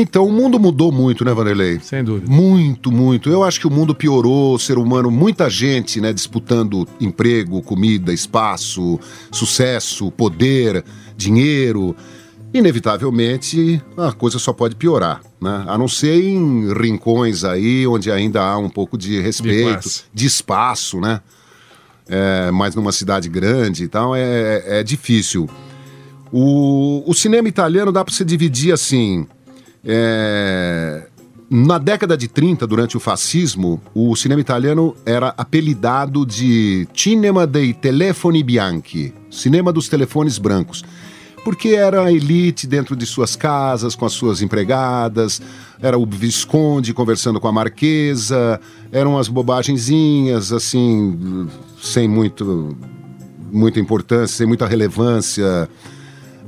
Então, 0.00 0.26
o 0.26 0.32
mundo 0.32 0.60
mudou 0.60 0.92
muito, 0.92 1.24
né, 1.24 1.34
Vanderlei? 1.34 1.80
Sem 1.80 2.04
dúvida. 2.04 2.30
Muito, 2.30 2.92
muito. 2.92 3.28
Eu 3.28 3.42
acho 3.42 3.58
que 3.58 3.66
o 3.66 3.70
mundo 3.70 3.94
piorou, 3.94 4.54
o 4.54 4.58
ser 4.58 4.78
humano, 4.78 5.10
muita 5.10 5.50
gente, 5.50 6.00
né, 6.00 6.12
disputando 6.12 6.86
emprego, 7.00 7.60
comida, 7.62 8.12
espaço, 8.12 9.00
sucesso, 9.32 10.10
poder, 10.12 10.84
dinheiro. 11.16 11.96
Inevitavelmente, 12.54 13.82
a 13.96 14.12
coisa 14.12 14.38
só 14.38 14.52
pode 14.52 14.76
piorar, 14.76 15.20
né? 15.40 15.64
A 15.66 15.76
não 15.76 15.86
ser 15.86 16.24
em 16.24 16.72
rincões 16.72 17.44
aí 17.44 17.86
onde 17.86 18.10
ainda 18.10 18.40
há 18.40 18.56
um 18.56 18.70
pouco 18.70 18.96
de 18.96 19.20
respeito, 19.20 19.82
classe. 19.82 20.04
de, 20.14 20.26
espaço, 20.26 20.98
né? 21.00 21.20
É, 22.08 22.50
mas 22.50 22.74
numa 22.74 22.92
cidade 22.92 23.28
grande 23.28 23.84
e 23.84 23.88
tal, 23.88 24.16
é, 24.16 24.80
é 24.80 24.82
difícil. 24.82 25.48
O, 26.32 27.02
o 27.06 27.14
cinema 27.14 27.48
italiano 27.48 27.92
dá 27.92 28.04
para 28.04 28.14
se 28.14 28.24
dividir 28.24 28.72
assim. 28.72 29.26
é, 29.84 31.06
na 31.50 31.78
década 31.78 32.16
de 32.16 32.28
30, 32.28 32.66
durante 32.66 32.96
o 32.96 33.00
fascismo, 33.00 33.80
o 33.94 34.14
cinema 34.14 34.40
italiano 34.40 34.94
era 35.06 35.32
apelidado 35.36 36.26
de 36.26 36.86
Cinema 36.94 37.46
dei 37.46 37.72
Telefoni 37.72 38.42
Bianchi 38.42 39.14
cinema 39.30 39.72
dos 39.72 39.88
telefones 39.88 40.38
brancos. 40.38 40.84
Porque 41.44 41.68
era 41.70 42.02
a 42.04 42.12
elite 42.12 42.66
dentro 42.66 42.94
de 42.94 43.06
suas 43.06 43.34
casas, 43.34 43.94
com 43.94 44.04
as 44.04 44.12
suas 44.12 44.42
empregadas, 44.42 45.40
era 45.80 45.96
o 45.98 46.04
Visconde 46.04 46.92
conversando 46.92 47.40
com 47.40 47.48
a 47.48 47.52
Marquesa, 47.52 48.60
eram 48.92 49.16
as 49.16 49.28
bobagenzinhas, 49.28 50.52
assim, 50.52 51.48
sem 51.80 52.06
muito, 52.06 52.76
muita 53.50 53.80
importância, 53.80 54.36
sem 54.36 54.46
muita 54.46 54.66
relevância. 54.66 55.68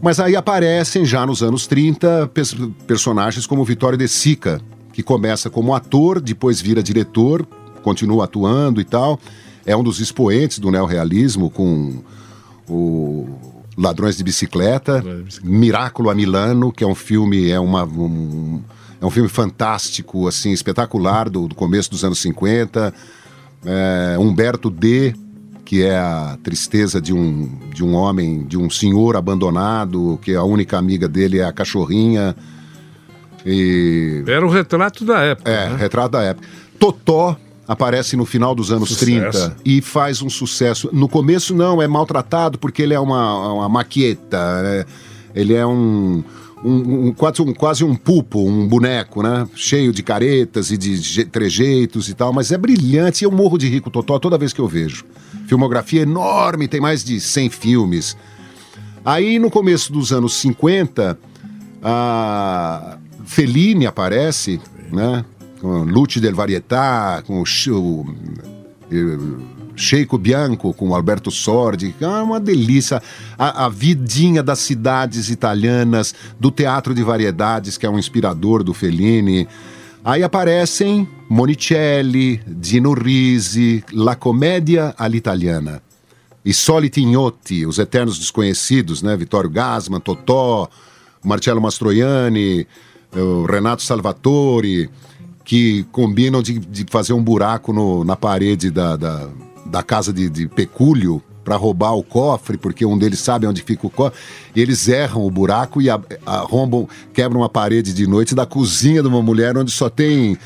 Mas 0.03 0.19
aí 0.21 0.37
aparecem 0.37 1.05
já 1.05 1.25
nos 1.25 1.43
anos 1.43 1.67
30 1.67 2.31
pers- 2.35 2.57
personagens 2.87 3.47
como 3.47 3.65
Vittorio 3.65 3.99
De 3.99 4.09
Sica, 4.09 4.61
que 4.93 5.03
começa 5.03 5.49
como 5.49 5.75
ator, 5.75 6.21
depois 6.21 6.61
vira 6.61 6.83
diretor, 6.83 7.47
continua 7.83 8.25
atuando 8.25 8.81
e 8.81 8.85
tal. 8.85 9.19
É 9.65 9.77
um 9.77 9.83
dos 9.83 10.01
expoentes 10.01 10.59
do 10.59 10.71
neorrealismo 10.71 11.49
com 11.51 12.03
o 12.69 13.29
Ladrões 13.77 14.17
de 14.17 14.25
Bicicleta, 14.25 14.95
Ladrões 14.95 15.17
de 15.19 15.23
Bicicleta. 15.25 15.57
Miraculo 15.59 16.11
a 16.11 16.15
Milano, 16.15 16.73
que 16.73 16.85
é 16.85 16.87
um 16.87 16.95
filme, 16.95 17.51
é 17.51 17.59
uma 17.59 17.85
um, 17.85 18.63
é 19.01 19.07
um 19.07 19.11
filme 19.11 19.29
fantástico, 19.29 20.29
assim, 20.29 20.53
espetacular 20.53 21.29
do, 21.29 21.49
do 21.49 21.55
começo 21.55 21.91
dos 21.91 22.05
anos 22.05 22.21
50. 22.21 22.93
É, 23.65 24.17
Humberto 24.19 24.71
D, 24.71 25.15
que 25.65 25.83
é 25.83 25.97
a 25.97 26.37
tristeza 26.43 27.01
de 27.01 27.13
um, 27.15 27.59
de 27.73 27.85
um 27.85 27.95
homem, 27.95 28.45
de 28.45 28.59
um 28.59 28.69
senhor 28.69 29.17
abandonado, 29.17 30.19
que 30.23 30.35
a 30.35 30.43
única 30.43 30.77
amiga 30.77 31.07
dele 31.09 31.39
é 31.39 31.45
a 31.45 31.53
cachorrinha. 31.53 32.35
E 33.45 34.23
Era 34.27 34.45
o 34.45 34.51
retrato 34.51 35.05
da 35.05 35.21
época. 35.21 35.51
é, 35.51 35.71
né? 35.71 35.77
retrato 35.77 36.11
da 36.11 36.23
época. 36.23 36.47
Totó 36.79 37.37
aparece 37.73 38.17
no 38.17 38.25
final 38.27 38.53
dos 38.53 38.73
anos 38.73 38.89
Sucesso. 38.89 39.05
30 39.51 39.57
e 39.65 39.81
faz 39.81 40.21
um 40.21 40.29
sucesso. 40.29 40.91
No 40.93 41.09
começo, 41.09 41.55
não, 41.55 41.81
é 41.81 41.87
maltratado 41.87 42.59
porque 42.59 42.83
ele 42.83 42.93
é 42.95 42.99
uma, 42.99 43.53
uma 43.53 43.69
maqueta, 43.69 44.63
né? 44.63 44.85
ele 45.37 45.55
é 45.55 45.65
um, 45.65 46.25
um- 46.65 47.07
um- 47.07 47.13
quase, 47.13 47.41
um, 47.41 47.55
quase 47.55 47.85
um 47.85 47.95
pupo, 47.95 48.45
um 48.45 48.67
boneco, 48.67 49.23
né? 49.23 49.47
Cheio 49.55 49.93
de 49.93 50.03
caretas 50.03 50.73
e 50.73 50.77
de 50.77 50.97
je- 50.97 51.25
trejeitos 51.25 52.09
e 52.09 52.15
tal, 52.15 52.33
mas 52.33 52.51
é 52.51 52.59
brilhante 52.59 53.23
eu 53.23 53.31
morro 53.31 53.57
de 53.57 53.69
rico 53.69 53.89
Totó 53.89 54.19
toda 54.19 54.37
vez 54.37 54.53
que 54.53 54.61
eu 54.61 54.67
vejo. 54.67 55.05
Filmografia 55.47 56.03
enorme, 56.03 56.67
tem 56.67 56.81
mais 56.81 57.05
de 57.05 57.21
100 57.21 57.51
filmes. 57.51 58.17
Aí, 59.05 59.39
no 59.39 59.49
começo 59.49 59.93
dos 59.93 60.13
anos 60.13 60.35
50, 60.41 61.17
a 61.83 62.99
Fellini 63.25 63.87
aparece, 63.87 64.61
né? 64.93 65.25
Com 65.61 65.85
Luce 65.85 66.21
del 66.21 66.35
Varietà, 66.35 67.23
com 67.27 67.43
o, 67.43 67.45
o 67.45 68.07
eh, 68.91 69.19
Cheiko 69.77 70.19
Bianco, 70.19 70.73
com 70.73 70.95
Alberto 70.95 71.31
Sordi. 71.31 71.95
É 72.01 72.07
uma 72.07 72.41
delícia. 72.41 73.03
A, 73.39 73.67
a 73.67 73.69
vidinha 73.69 74.43
das 74.43 74.61
cidades 74.61 75.29
italianas, 75.31 76.15
do 76.39 76.51
teatro 76.51 76.95
de 76.95 77.03
variedades, 77.03 77.77
que 77.77 77.87
é 77.87 77.91
um 77.91 77.99
inspirador 77.99 78.63
do 78.63 78.73
Fellini. 78.73 79.47
Aí 80.03 80.23
aparecem 80.23 81.07
Monicelli, 81.29 82.41
Dino 82.47 82.95
Risi, 82.95 83.85
La 83.93 84.17
Commedia 84.17 84.95
all'Italiana. 84.97 85.83
I 86.43 86.55
Soliti 86.55 87.03
Ignotti, 87.03 87.67
Os 87.67 87.79
Eternos 87.79 88.19
Desconhecidos, 88.19 89.03
né? 89.03 89.15
Vittorio 89.15 89.51
Gassman, 89.51 90.01
Totò, 90.01 90.69
Marcello 91.23 91.61
Mastroianni, 91.61 92.61
eh, 92.61 93.47
Renato 93.47 93.83
Salvatore, 93.83 94.89
que 95.51 95.83
combinam 95.91 96.41
de, 96.41 96.61
de 96.61 96.87
fazer 96.89 97.13
um 97.13 97.21
buraco 97.21 97.73
no- 97.73 98.05
na 98.05 98.15
parede 98.15 98.71
da, 98.71 98.95
da, 98.95 99.27
da 99.67 99.83
casa 99.83 100.13
de, 100.13 100.31
de 100.31 100.47
Pecúlio 100.47 101.21
para 101.43 101.57
roubar 101.57 101.93
o 101.97 102.05
cofre, 102.05 102.57
porque 102.57 102.87
um 102.87 102.97
deles 102.97 103.19
sabe 103.19 103.49
onde 103.49 103.61
fica 103.61 103.85
o 103.85 103.91
cofre, 103.91 104.17
e 104.55 104.61
eles 104.61 104.87
erram 104.87 105.27
o 105.27 105.31
buraco 105.31 105.83
e 105.83 105.89
arrombam, 106.25 106.89
quebram 107.13 107.43
a 107.43 107.49
parede 107.49 107.93
de 107.93 108.07
noite 108.07 108.33
da 108.33 108.47
cozinha 108.47 109.03
de 109.03 109.09
uma 109.09 109.21
mulher 109.21 109.59
onde 109.59 109.73
só 109.73 109.91
tem 109.91 110.39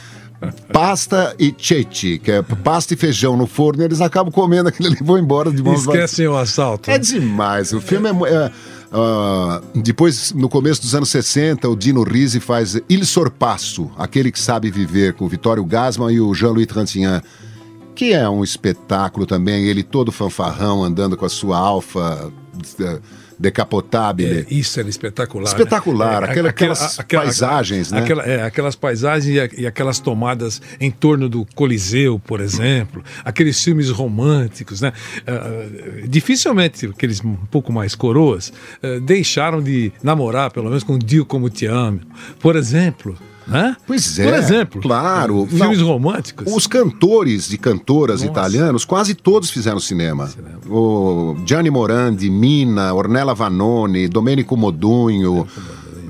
pasta 0.72 1.34
e 1.38 1.54
ceci, 1.58 2.18
que 2.18 2.30
é 2.30 2.40
pasta 2.42 2.94
e 2.94 2.96
feijão 2.96 3.36
no 3.36 3.46
forno, 3.46 3.82
e 3.82 3.84
eles 3.84 4.00
acabam 4.00 4.32
comendo 4.32 4.70
aquilo 4.70 4.88
ali 4.88 4.96
e 4.98 5.04
vão 5.04 5.18
embora 5.18 5.50
de 5.50 5.60
vazias. 5.60 5.84
Esquecem 5.86 6.28
o 6.28 6.36
assalto. 6.36 6.90
É 6.90 6.98
demais. 6.98 7.74
O 7.74 7.80
filme 7.80 8.08
é. 8.08 8.12
é, 8.32 8.50
ah, 8.96 9.60
depois, 9.74 10.32
no 10.32 10.48
começo 10.48 10.80
dos 10.80 10.94
anos 10.94 11.08
60, 11.08 11.68
o 11.68 11.74
Dino 11.74 12.04
Risi 12.04 12.38
faz 12.38 12.80
Il 12.88 13.04
Sorpasso, 13.04 13.90
aquele 13.98 14.30
que 14.30 14.38
sabe 14.38 14.70
viver, 14.70 15.14
com 15.14 15.24
o 15.24 15.28
Vittorio 15.28 15.64
Gassman 15.64 16.12
e 16.14 16.20
o 16.20 16.32
Jean-Louis 16.32 16.68
Trintignant, 16.68 17.24
que 17.92 18.12
é 18.12 18.28
um 18.28 18.44
espetáculo 18.44 19.26
também. 19.26 19.64
Ele 19.64 19.82
todo 19.82 20.12
fanfarrão, 20.12 20.84
andando 20.84 21.16
com 21.16 21.26
a 21.26 21.28
sua 21.28 21.58
alfa 21.58 22.32
eh, 22.78 23.00
decapotável. 23.38 24.26
É, 24.40 24.46
isso 24.50 24.78
era 24.80 24.88
espetacular. 24.88 25.44
Espetacular, 25.46 26.22
né? 26.22 26.28
É, 26.28 26.30
aquela- 26.30 26.48
aquelas 26.50 26.96
paisagens, 27.24 27.90
né? 27.92 27.98
aquela- 28.00 28.22
é, 28.24 28.42
aquelas 28.42 28.74
paisagens 28.76 29.52
e, 29.52 29.62
e 29.62 29.66
aquelas 29.66 29.98
tomadas 29.98 30.60
em 30.80 30.90
torno 30.90 31.28
do 31.28 31.46
Coliseu, 31.54 32.18
por 32.18 32.40
exemplo, 32.40 33.02
aqueles 33.24 33.62
filmes 33.62 33.90
românticos, 33.90 34.80
né? 34.80 34.92
Ah, 35.26 36.04
dificilmente 36.08 36.86
aqueles 36.86 37.22
um 37.24 37.34
pouco 37.50 37.72
mais 37.72 37.94
coroas 37.94 38.52
eh, 38.82 39.00
deixaram 39.00 39.62
de 39.62 39.92
namorar, 40.02 40.50
pelo 40.50 40.66
menos 40.66 40.82
com 40.84 40.98
Dio 40.98 41.24
Como 41.26 41.48
Te 41.50 41.66
Amo, 41.66 42.00
por 42.40 42.56
exemplo. 42.56 43.16
Né? 43.46 43.76
Pois 43.86 44.18
é, 44.18 44.24
Por 44.24 44.34
exemplo. 44.38 44.80
claro. 44.82 45.46
Filmes 45.46 45.78
Não, 45.78 45.86
românticos. 45.88 46.50
Os 46.54 46.66
cantores 46.66 47.52
e 47.52 47.58
cantoras 47.58 48.22
italianos, 48.22 48.84
quase 48.86 49.14
todos 49.14 49.50
fizeram 49.50 49.78
cinema. 49.78 50.30
O 50.66 51.36
Gianni 51.44 51.68
Morandi, 51.70 52.30
Mina, 52.30 52.94
Ornella 52.94 53.34
Vanoni, 53.34 54.08
Domenico 54.08 54.56
Modugno, 54.56 55.46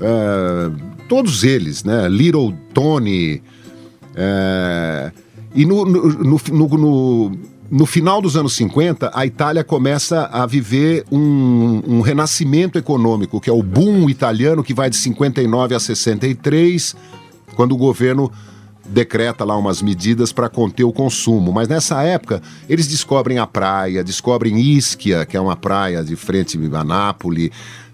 é, 0.01 0.71
todos 1.09 1.43
eles, 1.43 1.83
né? 1.83 2.07
Little 2.07 2.53
Tony. 2.73 3.41
é, 4.15 5.11
e 5.53 5.65
no, 5.65 5.85
no, 5.85 6.07
no, 6.09 6.41
no- 6.51 6.67
no- 6.77 7.31
no 7.71 7.85
final 7.85 8.21
dos 8.21 8.37
anos 8.37 8.53
50, 8.55 9.09
a 9.13 9.25
Itália 9.25 9.63
começa 9.63 10.29
a 10.31 10.45
viver 10.45 11.03
um, 11.11 11.81
um 11.87 12.01
renascimento 12.01 12.77
econômico, 12.77 13.41
que 13.41 13.49
é 13.49 13.53
o 13.53 13.63
boom 13.63 14.07
italiano, 14.07 14.63
que 14.63 14.71
vai 14.73 14.87
de 14.89 14.95
59 14.97 15.73
a 15.73 15.79
63, 15.79 16.95
quando 17.55 17.71
o 17.71 17.77
governo 17.77 18.31
decreta 18.87 19.43
lá 19.43 19.57
umas 19.57 19.81
medidas 19.81 20.31
para 20.31 20.47
conter 20.47 20.83
o 20.83 20.93
consumo. 20.93 21.51
Mas 21.51 21.67
nessa 21.67 22.03
época, 22.03 22.41
eles 22.69 22.87
descobrem 22.87 23.39
a 23.39 23.47
praia, 23.47 24.03
descobrem 24.03 24.59
Ischia, 24.59 25.25
que 25.25 25.35
é 25.35 25.41
uma 25.41 25.55
praia 25.55 26.03
de 26.03 26.15
frente 26.15 26.59
a 26.71 26.83
Nápoles, 26.83 27.49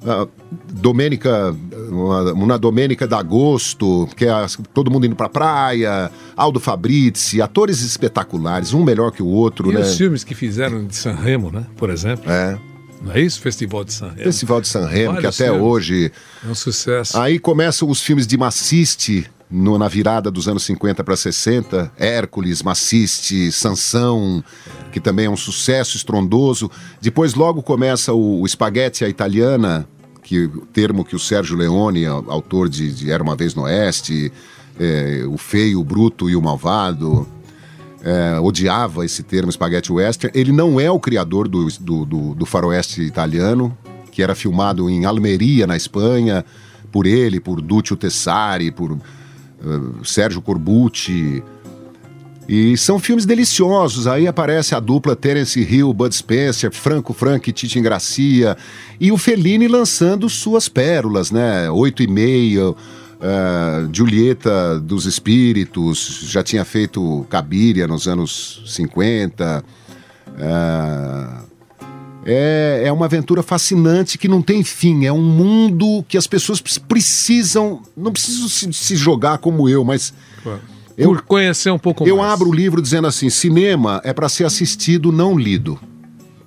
ah, 0.05 0.27
Domênica, 0.73 1.55
uma, 1.89 2.33
uma 2.33 2.59
Domênica 2.59 3.07
d'Agosto, 3.07 4.09
que 4.17 4.25
é 4.25 4.33
todo 4.73 4.91
mundo 4.91 5.05
indo 5.05 5.15
pra 5.15 5.29
praia, 5.29 6.11
Aldo 6.35 6.59
Fabrizi, 6.59 7.41
atores 7.41 7.81
espetaculares, 7.81 8.73
um 8.73 8.83
melhor 8.83 9.11
que 9.11 9.23
o 9.23 9.27
outro, 9.27 9.71
E 9.71 9.75
né? 9.75 9.81
os 9.81 9.95
filmes 9.95 10.23
que 10.23 10.35
fizeram 10.35 10.85
de 10.85 10.95
Sanremo, 10.95 11.51
né? 11.51 11.65
Por 11.77 11.89
exemplo. 11.89 12.29
É. 12.29 12.57
Não 13.01 13.13
é 13.13 13.21
isso? 13.21 13.39
Festival 13.41 13.83
de 13.83 13.93
Sanremo. 13.93 14.23
Festival 14.23 14.61
de 14.61 14.67
San 14.67 14.85
Remo, 14.85 15.15
que 15.15 15.21
Vários 15.23 15.41
até 15.41 15.49
filmes. 15.49 15.67
hoje 15.67 16.11
É 16.45 16.47
um 16.49 16.53
sucesso. 16.55 17.17
Aí 17.17 17.39
começam 17.39 17.89
os 17.89 17.99
filmes 18.01 18.27
de 18.27 18.37
Massiste, 18.37 19.27
no- 19.51 19.77
na 19.77 19.88
virada 19.88 20.31
dos 20.31 20.48
anos 20.48 20.63
50 20.63 21.03
para 21.03 21.15
60. 21.15 21.91
Hércules, 21.98 22.63
Massiste, 22.63 23.51
Sansão, 23.51 24.43
que 24.91 25.00
também 25.00 25.25
é 25.25 25.29
um 25.29 25.36
sucesso 25.38 25.98
estrondoso. 25.98 26.70
Depois 27.01 27.34
logo 27.34 27.62
começa 27.62 28.13
o, 28.13 28.41
o 28.41 28.48
Spaghetti 28.48 29.03
à 29.03 29.10
Italiana, 29.10 29.88
que 30.24 30.46
o 30.46 30.65
termo 30.67 31.03
que 31.03 31.15
o 31.15 31.20
Sérgio 31.20 31.58
Leone, 31.58 32.05
au- 32.05 32.25
autor 32.31 32.70
de, 32.70 32.91
de 32.91 33.12
Era 33.12 33.22
Uma 33.24 33.36
Vez 33.36 33.53
no 33.53 33.63
Oeste, 33.63 34.31
é, 34.79 35.24
O 35.27 35.38
Feio, 35.38 35.79
o 35.79 35.84
Bruto 35.84 36.29
e 36.29 36.36
o 36.36 36.41
Malvado, 36.41 37.27
é, 38.03 38.39
odiava 38.39 39.05
esse 39.05 39.22
termo 39.22 39.51
Spaghetti 39.51 39.91
Western. 39.91 40.31
Ele 40.39 40.51
não 40.51 40.79
é 40.79 40.89
o 40.89 41.00
criador 41.00 41.48
do, 41.48 41.67
do, 41.79 42.05
do, 42.05 42.34
do 42.36 42.46
faroeste 42.46 43.01
italiano, 43.01 43.77
que 44.12 44.24
era 44.24 44.34
filmado 44.34 44.89
em 44.89 45.05
Almeria, 45.05 45.67
na 45.67 45.75
Espanha, 45.77 46.43
por 46.91 47.05
ele, 47.05 47.39
por 47.39 47.62
Duccio 47.62 47.96
Tessari, 47.96 48.72
por 48.72 48.98
uh, 49.63 50.05
Sérgio 50.05 50.41
Corbucci. 50.41 51.43
E 52.47 52.75
são 52.75 52.99
filmes 52.99 53.25
deliciosos. 53.25 54.07
Aí 54.07 54.27
aparece 54.27 54.75
a 54.75 54.79
dupla 54.79 55.15
Terence 55.15 55.59
Hill, 55.59 55.93
Bud 55.93 56.13
Spencer, 56.13 56.71
Franco 56.71 57.13
Frank 57.13 57.49
e 57.49 57.53
Titi 57.53 57.79
Gracia. 57.79 58.57
E 58.99 59.11
o 59.11 59.17
Fellini 59.17 59.67
lançando 59.67 60.27
suas 60.29 60.67
pérolas, 60.67 61.31
né? 61.31 61.69
Oito 61.71 62.03
e 62.03 62.07
meio, 62.07 62.71
uh, 62.71 63.89
Julieta 63.93 64.79
dos 64.79 65.05
Espíritos, 65.05 66.25
já 66.27 66.43
tinha 66.43 66.65
feito 66.65 67.25
Cabiria 67.29 67.87
nos 67.87 68.07
anos 68.07 68.63
50. 68.65 69.63
Uh, 70.27 71.50
é, 72.25 72.83
é 72.85 72.91
uma 72.91 73.05
aventura 73.05 73.41
fascinante 73.41 74.17
que 74.17 74.27
não 74.27 74.41
tem 74.41 74.63
fim. 74.63 75.05
É 75.05 75.13
um 75.13 75.21
mundo 75.21 76.03
que 76.07 76.17
as 76.17 76.27
pessoas 76.27 76.61
precisam. 76.61 77.81
Não 77.95 78.11
precisam 78.11 78.47
se, 78.47 78.71
se 78.73 78.95
jogar 78.95 79.37
como 79.39 79.67
eu, 79.67 79.83
mas. 79.83 80.13
Claro. 80.43 80.61
Eu, 80.97 81.09
Por 81.09 81.21
conhecer 81.21 81.71
um 81.71 81.79
pouco 81.79 82.07
eu 82.07 82.17
mais. 82.17 82.27
Eu 82.27 82.33
abro 82.33 82.49
o 82.49 82.53
livro 82.53 82.81
dizendo 82.81 83.07
assim: 83.07 83.29
cinema 83.29 84.01
é 84.03 84.13
para 84.13 84.29
ser 84.29 84.45
assistido, 84.45 85.11
não 85.11 85.37
lido. 85.37 85.79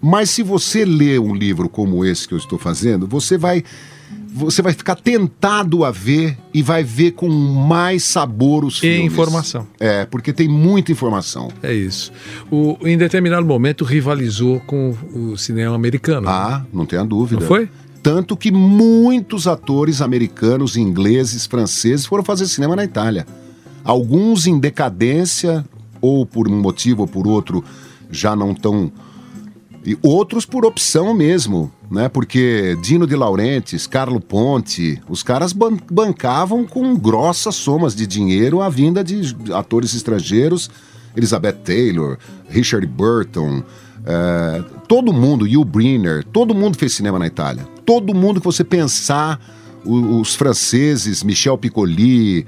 Mas 0.00 0.30
se 0.30 0.42
você 0.42 0.84
lê 0.84 1.18
um 1.18 1.34
livro 1.34 1.68
como 1.68 2.04
esse 2.04 2.28
que 2.28 2.34
eu 2.34 2.38
estou 2.38 2.58
fazendo, 2.58 3.06
você 3.06 3.38
vai 3.38 3.64
você 4.34 4.60
vai 4.60 4.72
ficar 4.72 4.96
tentado 4.96 5.84
a 5.84 5.92
ver 5.92 6.36
e 6.52 6.60
vai 6.60 6.82
ver 6.82 7.12
com 7.12 7.28
mais 7.28 8.02
sabor 8.02 8.64
os 8.64 8.80
filmes. 8.80 9.00
E 9.00 9.04
informação. 9.04 9.64
É, 9.78 10.04
porque 10.06 10.32
tem 10.32 10.48
muita 10.48 10.90
informação. 10.90 11.52
É 11.62 11.72
isso. 11.72 12.12
O, 12.50 12.76
em 12.82 12.98
determinado 12.98 13.46
momento 13.46 13.84
rivalizou 13.84 14.58
com 14.66 14.92
o 15.14 15.36
cinema 15.36 15.76
americano. 15.76 16.28
Ah, 16.28 16.58
né? 16.64 16.66
não 16.72 16.84
tenha 16.84 17.04
dúvida. 17.04 17.42
Não 17.42 17.46
foi? 17.46 17.68
Tanto 18.02 18.36
que 18.36 18.50
muitos 18.50 19.46
atores 19.46 20.02
americanos, 20.02 20.76
ingleses, 20.76 21.46
franceses 21.46 22.04
foram 22.04 22.24
fazer 22.24 22.48
cinema 22.48 22.74
na 22.74 22.82
Itália. 22.82 23.24
Alguns 23.84 24.48
em 24.48 24.58
decadência, 24.58 25.64
ou 26.00 26.26
por 26.26 26.48
um 26.48 26.60
motivo 26.60 27.02
ou 27.02 27.08
por 27.08 27.28
outro, 27.28 27.62
já 28.10 28.34
não 28.34 28.52
tão 28.52 28.90
e 29.86 29.98
outros 30.02 30.46
por 30.46 30.64
opção 30.64 31.12
mesmo, 31.12 31.70
né? 31.90 32.08
Porque 32.08 32.76
Dino 32.82 33.06
de 33.06 33.14
Laurentiis, 33.14 33.86
Carlo 33.86 34.20
Ponte, 34.20 35.00
os 35.08 35.22
caras 35.22 35.52
ban 35.52 35.76
bancavam 35.90 36.64
com 36.64 36.96
grossas 36.96 37.54
somas 37.54 37.94
de 37.94 38.06
dinheiro 38.06 38.60
a 38.60 38.68
vinda 38.68 39.02
de 39.02 39.34
atores 39.52 39.94
estrangeiros, 39.94 40.70
Elizabeth 41.16 41.60
Taylor, 41.64 42.18
Richard 42.48 42.86
Burton, 42.86 43.62
é, 44.06 44.62
todo 44.86 45.12
mundo, 45.12 45.44
Hugh 45.44 45.64
Brynner, 45.64 46.24
todo 46.24 46.54
mundo 46.54 46.76
fez 46.76 46.92
cinema 46.92 47.18
na 47.18 47.26
Itália. 47.26 47.66
Todo 47.86 48.14
mundo 48.14 48.40
que 48.40 48.46
você 48.46 48.64
pensar, 48.64 49.40
os, 49.84 50.28
os 50.28 50.34
franceses, 50.34 51.22
Michel 51.22 51.56
Piccoli, 51.56 52.46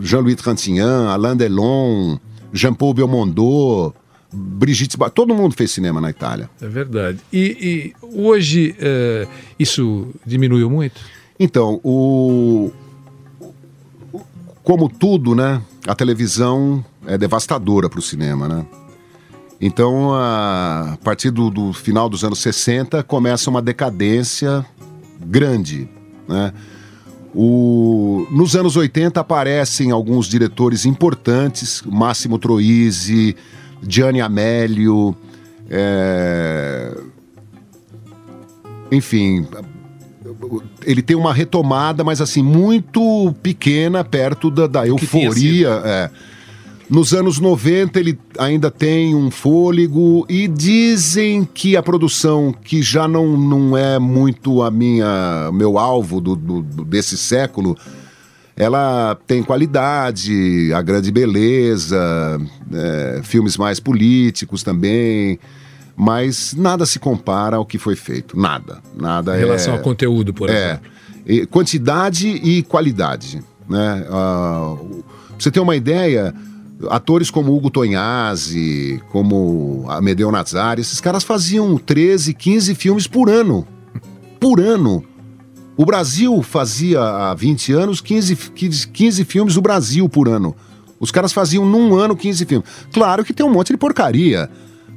Jean-Louis 0.00 0.36
Trintignant, 0.36 1.08
Alain 1.10 1.36
Delon, 1.36 2.18
Jean-Paul 2.52 2.94
Belmondo, 2.94 3.92
Brigitte 4.34 4.96
Bardot, 4.96 5.14
todo 5.14 5.34
mundo 5.34 5.54
fez 5.54 5.70
cinema 5.70 6.00
na 6.00 6.10
Itália. 6.10 6.50
É 6.60 6.66
verdade. 6.66 7.18
E, 7.32 7.94
e 8.02 8.06
hoje 8.16 8.74
é, 8.78 9.26
isso 9.58 10.08
diminuiu 10.26 10.68
muito? 10.68 11.00
Então, 11.38 11.80
o, 11.84 12.70
como 14.62 14.88
tudo, 14.88 15.34
né? 15.34 15.62
A 15.86 15.94
televisão 15.94 16.84
é 17.06 17.18
devastadora 17.18 17.88
para 17.88 17.98
o 17.98 18.02
cinema, 18.02 18.48
né? 18.48 18.66
Então, 19.60 20.12
a, 20.14 20.98
partir 21.04 21.30
do, 21.30 21.50
do, 21.50 21.72
final 21.72 22.08
dos 22.08 22.24
anos 22.24 22.40
60, 22.40 23.02
começa 23.02 23.48
uma 23.48 23.62
decadência 23.62 24.64
grande, 25.20 25.88
né? 26.28 26.52
O, 27.34 28.26
nos 28.30 28.54
anos 28.54 28.76
80 28.76 29.18
aparecem 29.20 29.90
alguns 29.90 30.28
diretores 30.28 30.84
importantes, 30.86 31.82
Máximo 31.84 32.38
Troisi, 32.38 33.34
Gianni 33.86 34.20
Amélio, 34.20 35.14
é... 35.68 36.96
enfim, 38.90 39.46
ele 40.84 41.02
tem 41.02 41.16
uma 41.16 41.32
retomada, 41.32 42.04
mas 42.04 42.20
assim, 42.20 42.42
muito 42.42 43.34
pequena 43.42 44.04
perto 44.04 44.50
da, 44.50 44.66
da 44.66 44.86
euforia. 44.86 45.82
É. 45.84 46.10
Nos 46.88 47.14
anos 47.14 47.38
90 47.40 47.98
ele 47.98 48.18
ainda 48.38 48.70
tem 48.70 49.14
um 49.14 49.30
fôlego 49.30 50.26
e 50.28 50.46
dizem 50.46 51.48
que 51.52 51.76
a 51.76 51.82
produção, 51.82 52.52
que 52.52 52.82
já 52.82 53.08
não, 53.08 53.38
não 53.38 53.76
é 53.76 53.98
muito 53.98 54.62
a 54.62 54.70
minha 54.70 55.50
meu 55.52 55.78
alvo 55.78 56.20
do, 56.20 56.36
do 56.36 56.62
desse 56.84 57.16
século, 57.16 57.76
ela 58.56 59.16
tem 59.26 59.42
qualidade, 59.42 60.72
a 60.72 60.80
grande 60.80 61.10
beleza, 61.10 62.40
é, 62.72 63.20
filmes 63.22 63.56
mais 63.56 63.80
políticos 63.80 64.62
também, 64.62 65.38
mas 65.96 66.54
nada 66.54 66.86
se 66.86 66.98
compara 66.98 67.56
ao 67.56 67.66
que 67.66 67.78
foi 67.78 67.96
feito, 67.96 68.38
nada, 68.38 68.78
nada. 68.96 69.36
Em 69.36 69.40
relação 69.40 69.74
é, 69.74 69.76
ao 69.76 69.82
conteúdo, 69.82 70.32
por 70.32 70.48
é, 70.48 70.52
exemplo. 70.52 70.90
É, 71.26 71.46
quantidade 71.46 72.28
e 72.28 72.62
qualidade, 72.62 73.42
né? 73.68 74.06
Uh, 74.08 75.04
você 75.38 75.50
ter 75.50 75.60
uma 75.60 75.74
ideia, 75.74 76.32
atores 76.90 77.30
como 77.30 77.54
Hugo 77.54 77.70
Tonhazzi, 77.70 79.02
como 79.10 79.84
Amedeo 79.88 80.30
Nazari, 80.30 80.80
esses 80.80 81.00
caras 81.00 81.24
faziam 81.24 81.76
13, 81.76 82.34
15 82.34 82.74
filmes 82.74 83.06
por 83.06 83.28
ano, 83.28 83.66
por 84.38 84.60
ano. 84.60 85.04
O 85.76 85.84
Brasil 85.84 86.40
fazia 86.42 87.00
há 87.00 87.34
20 87.34 87.72
anos 87.72 88.00
15, 88.00 88.36
15, 88.36 88.88
15 88.88 89.24
filmes 89.24 89.54
do 89.54 89.62
Brasil 89.62 90.08
por 90.08 90.28
ano. 90.28 90.54
Os 91.00 91.10
caras 91.10 91.32
faziam 91.32 91.66
num 91.66 91.96
ano 91.96 92.16
15 92.16 92.46
filmes. 92.46 92.68
Claro 92.92 93.24
que 93.24 93.32
tem 93.32 93.44
um 93.44 93.50
monte 93.50 93.72
de 93.72 93.76
porcaria, 93.76 94.48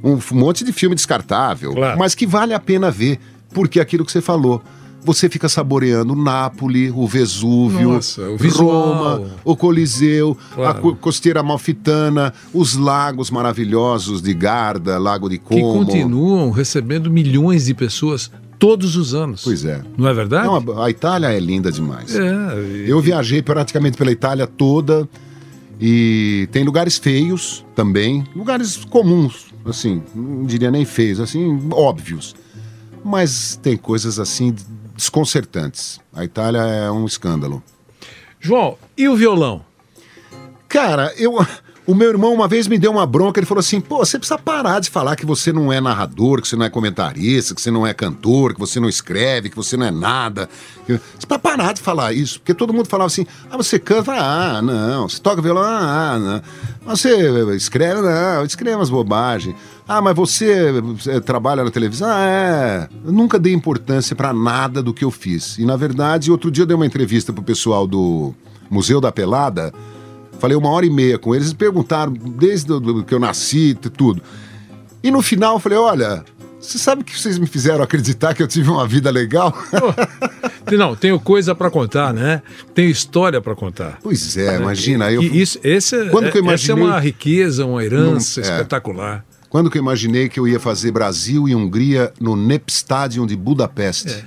um 0.04 0.20
monte 0.34 0.64
de 0.64 0.72
filme 0.72 0.96
descartável, 0.96 1.74
claro. 1.74 1.98
mas 2.00 2.14
que 2.14 2.28
vale 2.28 2.54
a 2.54 2.60
pena 2.60 2.92
ver, 2.92 3.20
porque 3.54 3.80
é 3.80 3.82
aquilo 3.82 4.06
que 4.06 4.12
você 4.12 4.22
falou. 4.22 4.62
Você 5.04 5.30
fica 5.30 5.48
saboreando 5.48 6.16
Nápoles, 6.16 6.92
o 6.94 7.08
Vesúvio, 7.08 7.94
Nossa, 7.94 8.22
o 8.30 8.36
Roma, 8.36 9.32
o 9.44 9.56
Coliseu, 9.56 10.38
Claro. 10.54 10.90
a 10.90 10.96
costeira 10.96 11.42
malfitana, 11.42 12.34
os 12.54 12.76
lagos 12.76 13.32
maravilhosos 13.32 14.22
de 14.22 14.34
Garda, 14.34 14.98
Lago 14.98 15.30
de 15.30 15.38
Que 15.38 15.62
Como. 15.62 15.86
continuam 15.86 16.52
recebendo 16.52 17.10
milhões 17.10 17.66
de 17.66 17.74
pessoas 17.74 18.30
todos 18.60 18.96
os 18.96 19.14
anos. 19.14 19.44
Pois 19.44 19.64
é. 19.66 19.82
Não 19.98 20.08
é 20.08 20.14
verdade? 20.14 20.48
Não, 20.48 20.82
a 20.82 20.90
Itália 20.90 21.28
é 21.28 21.40
linda 21.40 21.72
demais. 21.72 22.16
É. 22.16 22.24
Eu 22.86 23.00
viajei 23.00 23.42
praticamente 23.42 23.98
pela 23.98 24.12
Itália 24.12 24.48
toda 24.48 25.08
e 25.80 26.48
tem 26.52 26.64
lugares 26.64 26.98
feios 26.98 27.66
também, 27.76 28.26
lugares 28.36 28.78
comuns, 28.86 29.54
assim, 29.66 30.02
não 30.16 30.46
diria 30.46 30.72
nem 30.72 30.86
feios, 30.86 31.20
assim, 31.20 31.70
óbvios. 31.72 32.36
Mas 33.04 33.60
tem 33.62 33.78
coisas 33.78 34.20
assim 34.20 34.56
desconcertantes. 34.96 36.02
A 36.14 36.26
Itália 36.26 36.60
é 36.60 36.92
um 36.92 37.06
escândalo. 37.06 37.64
João, 38.40 38.78
e 38.98 39.08
o 39.08 39.16
violão? 39.16 39.62
Cara, 40.68 41.14
eu 41.18 41.38
o 41.88 41.96
meu 41.96 42.10
irmão 42.10 42.34
uma 42.34 42.50
vez 42.50 42.68
me 42.68 42.78
deu 42.78 42.92
uma 42.92 43.06
bronca, 43.06 43.40
ele 43.40 43.48
falou 43.48 43.62
assim: 43.62 43.80
pô, 43.80 44.00
você 44.00 44.20
precisa 44.20 44.38
parar 44.38 44.82
de 44.82 44.90
falar 44.90 45.16
que 45.16 45.26
você 45.26 45.54
não 45.54 45.72
é 45.72 45.80
narrador, 45.80 46.42
que 46.42 46.48
você 46.48 46.58
não 46.58 46.66
é 46.66 46.70
comentarista, 46.70 47.56
que 47.56 47.62
você 47.62 47.72
não 47.72 47.88
é 47.88 47.94
cantor, 47.94 48.54
que 48.54 48.60
você 48.60 48.78
não 48.78 48.90
escreve, 48.90 49.50
que 49.50 49.56
você 49.56 49.78
não 49.78 49.86
é 49.86 49.92
nada. 49.92 50.50
Você 50.86 50.98
precisa 50.98 51.40
parar 51.40 51.74
de 51.74 51.82
falar 51.82 52.12
isso, 52.12 52.40
porque 52.42 52.54
todo 52.54 52.74
mundo 52.74 52.90
falava 52.90 53.08
assim: 53.08 53.26
ah, 53.50 53.56
você 53.56 53.80
canta, 53.80 54.12
ah, 54.12 54.62
não, 54.62 55.08
você 55.08 55.18
toca 55.22 55.42
violão, 55.42 55.64
ah, 55.64 56.20
não. 56.20 56.42
Você 56.94 57.10
escreve, 57.56 58.02
não, 58.02 58.44
escreve 58.44 58.76
umas 58.76 58.90
bobagens. 58.90 59.56
Ah, 59.88 60.02
mas 60.02 60.14
você, 60.14 60.82
você 60.82 61.22
trabalha 61.22 61.64
na 61.64 61.72
televisão? 61.72 62.10
Ah, 62.12 62.28
é. 62.28 62.90
Eu 63.06 63.14
nunca 63.14 63.40
dei 63.40 63.54
importância 63.54 64.14
para 64.14 64.34
nada 64.34 64.84
do 64.84 64.94
que 64.94 65.06
eu 65.06 65.12
fiz. 65.12 65.58
E 65.58 65.66
na 65.66 65.78
verdade, 65.78 66.30
outro 66.30 66.52
dia 66.52 66.64
eu 66.64 66.68
dei 66.68 66.76
uma 66.76 66.86
entrevista 66.86 67.32
pro 67.32 67.42
pessoal 67.42 67.88
do 67.88 68.34
Museu 68.70 69.00
da 69.00 69.10
Pelada. 69.10 69.74
Falei 70.40 70.56
uma 70.58 70.70
hora 70.70 70.86
e 70.86 70.90
meia 70.90 71.18
com 71.18 71.34
eles, 71.34 71.48
eles 71.48 71.54
perguntaram 71.58 72.14
desde 72.14 72.68
que 73.06 73.14
eu 73.14 73.20
nasci, 73.20 73.74
tudo. 73.96 74.22
E 75.04 75.10
no 75.12 75.22
final 75.22 75.56
eu 75.56 75.60
falei: 75.60 75.78
olha, 75.78 76.24
você 76.60 76.78
sabe 76.78 77.04
que 77.04 77.18
vocês 77.20 77.38
me 77.38 77.48
fizeram 77.48 77.84
acreditar 77.84 78.34
que 78.34 78.44
eu 78.44 78.48
tive 78.48 78.70
uma 78.70 78.88
vida 78.88 79.10
legal? 79.10 79.54
Não, 80.78 80.96
tenho 80.96 81.20
coisa 81.20 81.56
para 81.56 81.70
contar, 81.72 82.14
né? 82.14 82.42
Tenho 82.76 82.90
história 82.90 83.40
para 83.42 83.56
contar. 83.56 84.00
Pois 84.04 84.36
é, 84.38 84.58
imagina. 84.58 85.12
Eu, 85.12 85.22
e 85.24 85.42
isso, 85.42 85.60
esse, 85.64 85.96
é- 85.96 86.10
Quando 86.10 86.30
que 86.32 86.38
eu 86.38 86.42
essa 86.52 86.72
é 86.72 86.74
imaginei- 86.76 86.84
uma 86.84 87.00
riqueza, 87.00 87.66
uma 87.66 87.84
herança 87.84 88.42
Não, 88.42 88.48
é. 88.48 88.52
espetacular. 88.52 89.26
quando 89.50 89.70
que 89.72 89.78
eu 89.78 89.82
imaginei 89.82 90.28
que 90.30 90.40
eu 90.40 90.48
ia 90.48 90.60
fazer 90.60 90.92
Brasil 90.92 91.48
e 91.48 91.56
Hungria 91.56 92.12
no 92.20 92.36
NEP 92.36 92.70
Stadium 92.72 93.26
de 93.26 93.36
Budapeste? 93.36 94.26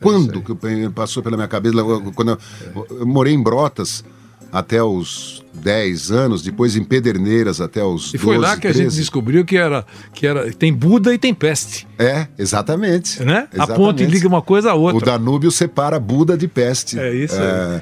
Quando 0.00 0.40
que 0.40 0.50
eu- 0.52 0.92
passou 0.92 1.22
pela 1.22 1.36
minha 1.36 1.48
cabeça? 1.48 1.74
Quando 2.14 2.38
eu, 2.74 2.86
eu 3.00 3.06
morei 3.06 3.34
em 3.34 3.42
Brotas, 3.42 4.04
até 4.52 4.82
os 4.82 5.44
10 5.54 6.10
anos, 6.10 6.42
depois 6.42 6.76
em 6.76 6.82
Pederneiras 6.84 7.60
até 7.60 7.84
os 7.84 8.12
E 8.14 8.18
foi 8.18 8.36
12, 8.36 8.48
lá 8.48 8.56
que 8.56 8.66
a 8.66 8.72
gente 8.72 8.82
13. 8.84 8.96
descobriu 9.00 9.44
que 9.44 9.56
era, 9.56 9.84
que 10.12 10.26
era 10.26 10.50
tem 10.52 10.72
Buda 10.72 11.12
e 11.14 11.18
tem 11.18 11.32
peste, 11.34 11.86
É, 11.98 12.26
exatamente. 12.38 13.22
né? 13.22 13.48
A 13.52 13.56
Exatamente. 13.56 13.76
ponte 13.78 14.06
liga 14.06 14.26
uma 14.28 14.42
coisa 14.42 14.70
a 14.70 14.74
O 14.74 14.80
outra. 14.82 15.12
Danúbio 15.12 15.50
separa 15.50 15.98
Buda 16.00 16.36
de 16.36 16.48
peste. 16.48 16.98
É 16.98 17.14
isso 17.14 17.36
aí. 17.36 17.80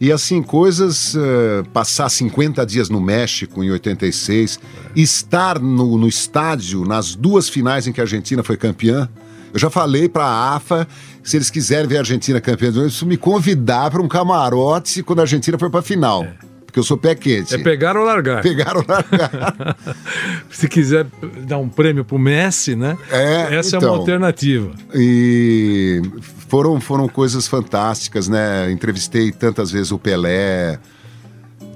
E 0.00 0.10
assim, 0.10 0.42
coisas. 0.42 1.14
eh, 1.14 1.62
passar 1.72 2.08
50 2.08 2.66
dias 2.66 2.88
no 2.90 3.00
México 3.00 3.62
em 3.62 3.70
86, 3.70 4.58
estar 4.96 5.60
no, 5.60 5.96
no 5.96 6.08
estádio 6.08 6.84
nas 6.84 7.14
duas 7.14 7.48
finais 7.48 7.86
em 7.86 7.92
que 7.92 8.00
a 8.00 8.04
Argentina 8.04 8.42
foi 8.42 8.56
campeã. 8.56 9.08
Eu 9.54 9.60
já 9.60 9.70
falei 9.70 10.08
para 10.08 10.24
a 10.24 10.56
AFA, 10.56 10.88
se 11.22 11.36
eles 11.36 11.50
quiserem 11.50 11.86
ver 11.88 11.96
a 11.96 12.00
Argentina 12.00 12.40
campeã, 12.40 12.68
eles 12.68 13.02
me 13.02 13.16
convidar 13.16 13.90
para 13.90 14.02
um 14.02 14.08
camarote 14.08 15.02
quando 15.02 15.20
a 15.20 15.22
Argentina 15.22 15.58
for 15.58 15.70
para 15.70 15.80
a 15.80 15.82
final. 15.82 16.26
Porque 16.64 16.78
eu 16.78 16.84
sou 16.84 16.96
pé 16.96 17.14
quente. 17.14 17.54
É 17.54 17.58
pegar 17.58 17.98
ou 17.98 18.04
largar. 18.04 18.40
Pegaram 18.42 18.82
largar. 18.88 19.76
Se 20.50 20.66
quiser 20.66 21.06
dar 21.46 21.58
um 21.58 21.68
prêmio 21.68 22.02
pro 22.02 22.18
Messi, 22.18 22.74
né? 22.74 22.96
É, 23.10 23.56
Essa 23.56 23.76
é 23.76 23.78
então. 23.78 23.90
uma 23.92 23.98
alternativa. 23.98 24.70
E 24.94 26.00
foram, 26.48 26.80
foram 26.80 27.06
coisas 27.08 27.46
fantásticas, 27.46 28.26
né? 28.26 28.70
Entrevistei 28.72 29.30
tantas 29.30 29.70
vezes 29.70 29.92
o 29.92 29.98
Pelé. 29.98 30.78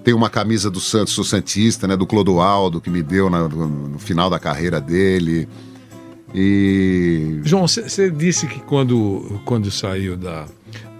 Tem 0.02 0.14
uma 0.14 0.30
camisa 0.30 0.70
do 0.70 0.80
Santos, 0.80 1.12
sou 1.12 1.24
Santista, 1.24 1.86
né? 1.86 1.94
Do 1.94 2.06
Clodoaldo, 2.06 2.80
que 2.80 2.88
me 2.88 3.02
deu 3.02 3.28
na- 3.28 3.48
no, 3.48 3.66
no 3.90 3.98
final 3.98 4.30
da 4.30 4.38
carreira 4.38 4.80
dele. 4.80 5.46
E. 6.36 7.40
João, 7.44 7.66
você 7.66 8.10
disse 8.10 8.46
que 8.46 8.60
quando, 8.60 9.40
quando 9.46 9.70
saiu 9.70 10.18
da, 10.18 10.44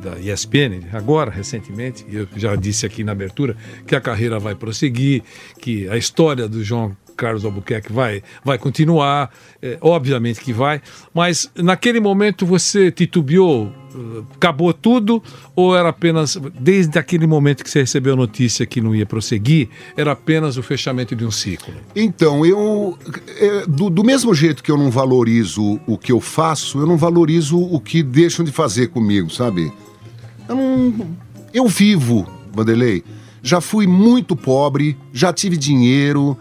da 0.01 0.18
ESPN, 0.18 0.87
agora, 0.94 1.31
recentemente, 1.31 2.07
eu 2.11 2.27
já 2.37 2.57
disse 2.57 2.87
aqui 2.87 3.05
na 3.05 3.12
abertura, 3.12 3.55
que 3.87 3.94
a 3.94 4.01
carreira 4.01 4.38
vai 4.38 4.55
prosseguir, 4.55 5.22
que 5.61 5.87
a 5.90 5.96
história 5.99 6.49
do 6.49 6.64
João 6.64 6.96
Carlos 7.16 7.44
Albuquerque 7.44 7.92
vai, 7.92 8.22
vai 8.42 8.57
continuar, 8.57 9.31
é, 9.61 9.77
obviamente 9.81 10.40
que 10.40 10.55
vai, 10.55 10.81
mas 11.12 11.51
naquele 11.55 12.01
momento 12.01 12.46
você 12.46 12.90
titubeou, 12.90 13.72
acabou 14.35 14.73
tudo, 14.73 15.23
ou 15.55 15.77
era 15.77 15.89
apenas, 15.89 16.39
desde 16.59 16.99
aquele 16.99 17.27
momento 17.27 17.65
que 17.65 17.71
você 17.71 17.81
recebeu 17.81 18.15
a 18.15 18.17
notícia 18.17 18.67
que 18.67 18.81
não 18.81 18.95
ia 18.95 19.07
prosseguir, 19.07 19.69
era 19.97 20.13
apenas 20.13 20.57
o 20.57 20.63
fechamento 20.63 21.15
de 21.15 21.25
um 21.25 21.31
ciclo? 21.31 21.75
Então, 21.95 22.45
eu. 22.45 22.99
é, 23.39 23.67
do, 23.67 23.91
do 23.91 24.05
mesmo 24.05 24.35
jeito 24.35 24.63
que 24.63 24.71
eu 24.71 24.77
não 24.77 24.91
valorizo 24.91 25.81
o 25.87 25.97
que 25.97 26.13
eu 26.13 26.21
faço, 26.21 26.79
eu 26.79 26.87
não 26.87 26.97
valorizo 26.97 27.59
o 27.59 27.81
que 27.81 28.03
deixam 28.03 28.45
de 28.45 28.53
fazer 28.53 28.89
comigo, 28.89 29.31
sabe? 29.31 29.73
Eu 30.49 30.55
não. 30.55 31.17
Eu 31.53 31.67
vivo, 31.67 32.27
Vanderlei. 32.53 33.03
Já 33.43 33.61
fui 33.61 33.87
muito 33.87 34.35
pobre, 34.35 34.97
já 35.13 35.33
tive 35.33 35.57
dinheiro. 35.57 36.37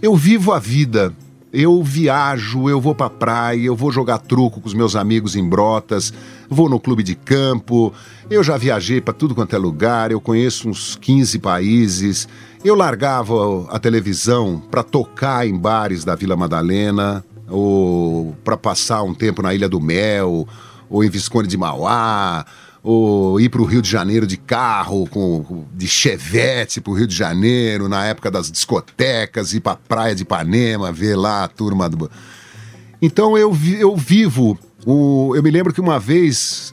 Eu 0.00 0.14
vivo 0.14 0.52
a 0.52 0.58
vida. 0.58 1.12
Eu 1.52 1.82
viajo, 1.82 2.68
eu 2.68 2.80
vou 2.80 2.94
pra 2.94 3.08
praia, 3.08 3.62
eu 3.64 3.74
vou 3.74 3.90
jogar 3.90 4.18
truco 4.18 4.60
com 4.60 4.66
os 4.68 4.74
meus 4.74 4.94
amigos 4.94 5.36
em 5.36 5.48
Brotas, 5.48 6.12
vou 6.48 6.68
no 6.68 6.80
clube 6.80 7.02
de 7.02 7.14
campo. 7.14 7.92
Eu 8.30 8.42
já 8.42 8.56
viajei 8.56 9.00
pra 9.00 9.14
tudo 9.14 9.34
quanto 9.34 9.54
é 9.54 9.58
lugar, 9.58 10.10
eu 10.10 10.20
conheço 10.20 10.68
uns 10.68 10.96
15 10.96 11.38
países. 11.38 12.28
Eu 12.64 12.74
largava 12.74 13.66
a 13.70 13.78
televisão 13.78 14.62
pra 14.70 14.82
tocar 14.82 15.46
em 15.46 15.56
bares 15.56 16.04
da 16.04 16.14
Vila 16.14 16.36
Madalena, 16.36 17.24
ou 17.48 18.34
pra 18.44 18.56
passar 18.56 19.02
um 19.02 19.14
tempo 19.14 19.42
na 19.42 19.54
Ilha 19.54 19.68
do 19.68 19.80
Mel, 19.80 20.48
ou 20.88 21.04
em 21.04 21.10
Visconde 21.10 21.48
de 21.48 21.56
Mauá, 21.56 22.44
ou 22.82 23.40
ir 23.40 23.48
para 23.48 23.60
o 23.60 23.64
Rio 23.64 23.82
de 23.82 23.90
Janeiro 23.90 24.26
de 24.26 24.36
carro, 24.36 25.08
com, 25.08 25.64
de 25.74 25.88
chevette 25.88 26.80
para 26.80 26.92
o 26.92 26.94
Rio 26.94 27.06
de 27.06 27.16
Janeiro, 27.16 27.88
na 27.88 28.04
época 28.04 28.30
das 28.30 28.50
discotecas, 28.50 29.52
ir 29.52 29.60
para 29.60 29.72
a 29.72 29.76
praia 29.76 30.14
de 30.14 30.22
Ipanema, 30.22 30.92
ver 30.92 31.16
lá 31.16 31.44
a 31.44 31.48
turma 31.48 31.88
do. 31.88 32.10
Então 33.02 33.36
eu, 33.36 33.56
eu 33.78 33.96
vivo. 33.96 34.58
O, 34.86 35.34
eu 35.34 35.42
me 35.42 35.50
lembro 35.50 35.74
que 35.74 35.80
uma 35.80 35.98
vez, 35.98 36.72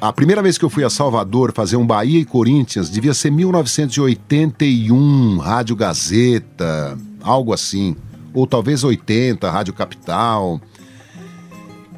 a 0.00 0.10
primeira 0.10 0.42
vez 0.42 0.56
que 0.56 0.64
eu 0.64 0.70
fui 0.70 0.82
a 0.82 0.88
Salvador 0.88 1.52
fazer 1.52 1.76
um 1.76 1.86
Bahia 1.86 2.18
e 2.18 2.24
Corinthians, 2.24 2.88
devia 2.88 3.12
ser 3.12 3.30
1981, 3.30 5.36
Rádio 5.36 5.76
Gazeta, 5.76 6.96
algo 7.20 7.52
assim. 7.52 7.94
Ou 8.32 8.46
talvez 8.46 8.82
80, 8.82 9.50
Rádio 9.50 9.74
Capital. 9.74 10.58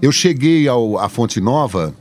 Eu 0.03 0.11
cheguei 0.11 0.67
ao, 0.67 0.99
à 0.99 1.09
Fonte 1.09 1.41
Nova 1.41 1.95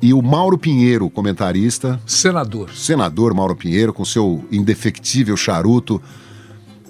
e 0.00 0.14
o 0.14 0.22
Mauro 0.22 0.56
Pinheiro, 0.56 1.10
comentarista, 1.10 2.00
Senador. 2.06 2.70
senador 2.70 3.34
Mauro 3.34 3.54
Pinheiro, 3.54 3.92
com 3.92 4.06
seu 4.06 4.42
indefectível 4.50 5.36
charuto, 5.36 6.00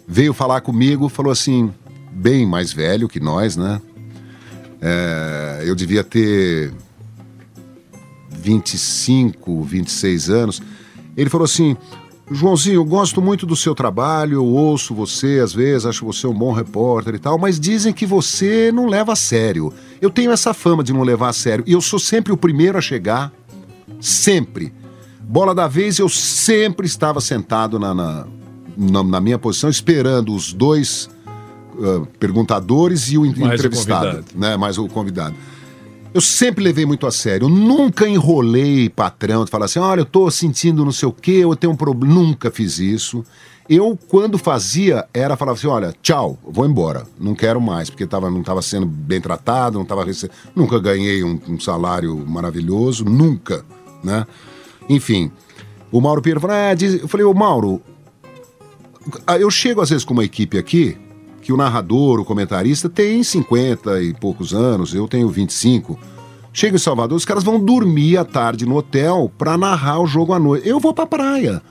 veio 0.07 0.33
falar 0.33 0.61
comigo, 0.61 1.09
falou 1.09 1.33
assim, 1.33 1.73
bem 2.13 2.47
mais 2.47 2.73
velho 2.73 3.09
que 3.09 3.19
nós, 3.19 3.57
né? 3.57 3.83
É, 4.81 5.63
eu 5.67 5.75
devia 5.75 6.03
ter 6.03 6.73
25, 8.31 9.63
26 9.63 10.31
anos. 10.31 10.63
Ele 11.17 11.29
falou 11.29 11.45
assim: 11.45 11.77
Joãozinho, 12.31 12.77
eu 12.77 12.85
gosto 12.85 13.21
muito 13.21 13.45
do 13.45 13.57
seu 13.57 13.75
trabalho, 13.75 14.35
eu 14.35 14.45
ouço 14.47 14.95
você 14.95 15.41
às 15.43 15.53
vezes, 15.53 15.85
acho 15.87 16.05
você 16.07 16.27
um 16.27 16.35
bom 16.35 16.53
repórter 16.53 17.15
e 17.15 17.19
tal, 17.19 17.39
mas 17.39 17.59
dizem 17.59 17.93
que 17.93 18.07
você 18.07 18.71
não 18.73 18.87
leva 18.87 19.13
a 19.13 19.17
sério. 19.17 19.73
Eu 20.01 20.11
tenho 20.11 20.31
essa 20.31 20.55
fama 20.55 20.83
de 20.83 20.93
não 20.93 21.03
levar 21.03 21.29
a 21.29 21.33
sério 21.33 21.65
e 21.67 21.73
eu 21.73 21.81
sou 21.81 21.99
sempre 21.99 22.33
o 22.33 22.37
primeiro 22.37 22.79
a 22.79 22.81
chegar, 22.81 23.33
sempre. 24.01 24.73
Bola 25.21 25.55
da 25.55 25.69
vez, 25.69 25.99
eu 25.99 26.09
sempre 26.09 26.87
estava 26.87 27.21
sentado 27.21 27.79
na, 27.79 27.95
na, 27.95 28.27
na- 28.77 29.05
na 29.05 29.21
minha 29.21 29.39
posição, 29.39 29.69
esperando 29.71 30.35
os 30.35 30.53
dois 30.53 31.09
ah, 31.83 32.07
perguntadores 32.19 33.11
e 33.11 33.19
o 33.19 33.23
o 33.23 33.27
entrevistado, 33.27 34.07
convidado. 34.07 34.27
né? 34.35 34.57
Mais 34.57 34.79
o 34.79 34.89
convidado. 34.89 35.35
Eu 36.13 36.21
sempre 36.21 36.65
levei 36.65 36.85
muito 36.85 37.07
a 37.07 37.11
sério. 37.11 37.45
Eu 37.45 37.49
nunca 37.49 38.09
enrolei 38.09 38.89
patrão 38.89 39.45
de 39.45 39.51
falar 39.51 39.67
assim: 39.67 39.79
olha, 39.79 40.01
eu 40.01 40.05
tô 40.05 40.31
sentindo 40.31 40.85
não 40.85 40.93
sei 40.93 41.09
o 41.09 41.13
quê, 41.13 41.39
eu 41.43 41.55
tenho 41.55 41.73
um 41.73 41.77
problema. 41.77 42.15
Nunca 42.15 42.51
fiz 42.51 42.79
isso. 42.79 43.25
Eu, 43.69 43.97
quando 44.09 44.37
fazia, 44.37 45.07
era 45.15 45.37
falar 45.37 45.53
assim: 45.53 45.69
olha, 45.69 45.95
tchau, 46.03 46.37
vou 46.45 46.67
embora. 46.67 47.07
Não 47.19 47.35
quero 47.35 47.61
mais, 47.61 47.89
porque 47.89 48.07
tava, 48.07 48.29
não 48.29 48.41
estava 48.41 48.61
sendo 48.61 48.87
bem 48.87 49.21
tratado, 49.21 49.75
não 49.75 49.85
estava 49.85 50.05
recebendo. 50.05 50.37
Nunca 50.57 50.81
ganhei 50.81 51.23
um, 51.23 51.41
um 51.49 51.61
salário 51.61 52.17
maravilhoso, 52.27 53.05
nunca, 53.05 53.65
né? 54.03 54.27
Enfim. 54.89 55.31
O 55.93 56.01
Mauro 56.01 56.21
Pinheiro 56.21 56.41
falou: 56.41 56.57
é, 56.57 56.75
diz... 56.75 57.01
eu 57.01 57.09
falei, 57.09 57.25
ô 57.25 57.33
Mauro, 57.33 57.81
ah, 59.27 59.39
eu 59.39 59.51
chego 59.51 59.81
às 59.81 59.91
vezes 59.91 60.05
com 60.05 60.13
uma 60.13 60.25
equipe 60.25 60.59
aqui, 60.59 60.97
que 61.41 61.53
o 61.53 61.57
narrador, 61.57 62.21
o 62.21 62.25
comentarista 62.25 62.89
tem 62.89 63.23
50 63.23 64.03
e 64.03 64.15
poucos 64.15 64.53
anos, 64.53 64.95
eu 64.95 65.09
tenho 65.09 65.29
25. 65.29 65.99
Chego 66.53 66.77
em 66.77 66.81
Salvador, 66.81 67.17
os 67.17 67.25
caras 67.25 67.45
vão 67.45 67.65
dormir 67.65 68.17
à 68.17 68.25
tarde 68.25 68.67
no 68.67 68.77
hotel 68.77 69.31
pra 69.39 69.57
narrar 69.57 70.01
o 70.01 70.07
jogo 70.07 70.33
à 70.33 70.39
noite. 70.39 70.69
Eu 70.69 70.81
vou 70.81 70.93
pra 70.93 71.07
praia. 71.07 71.63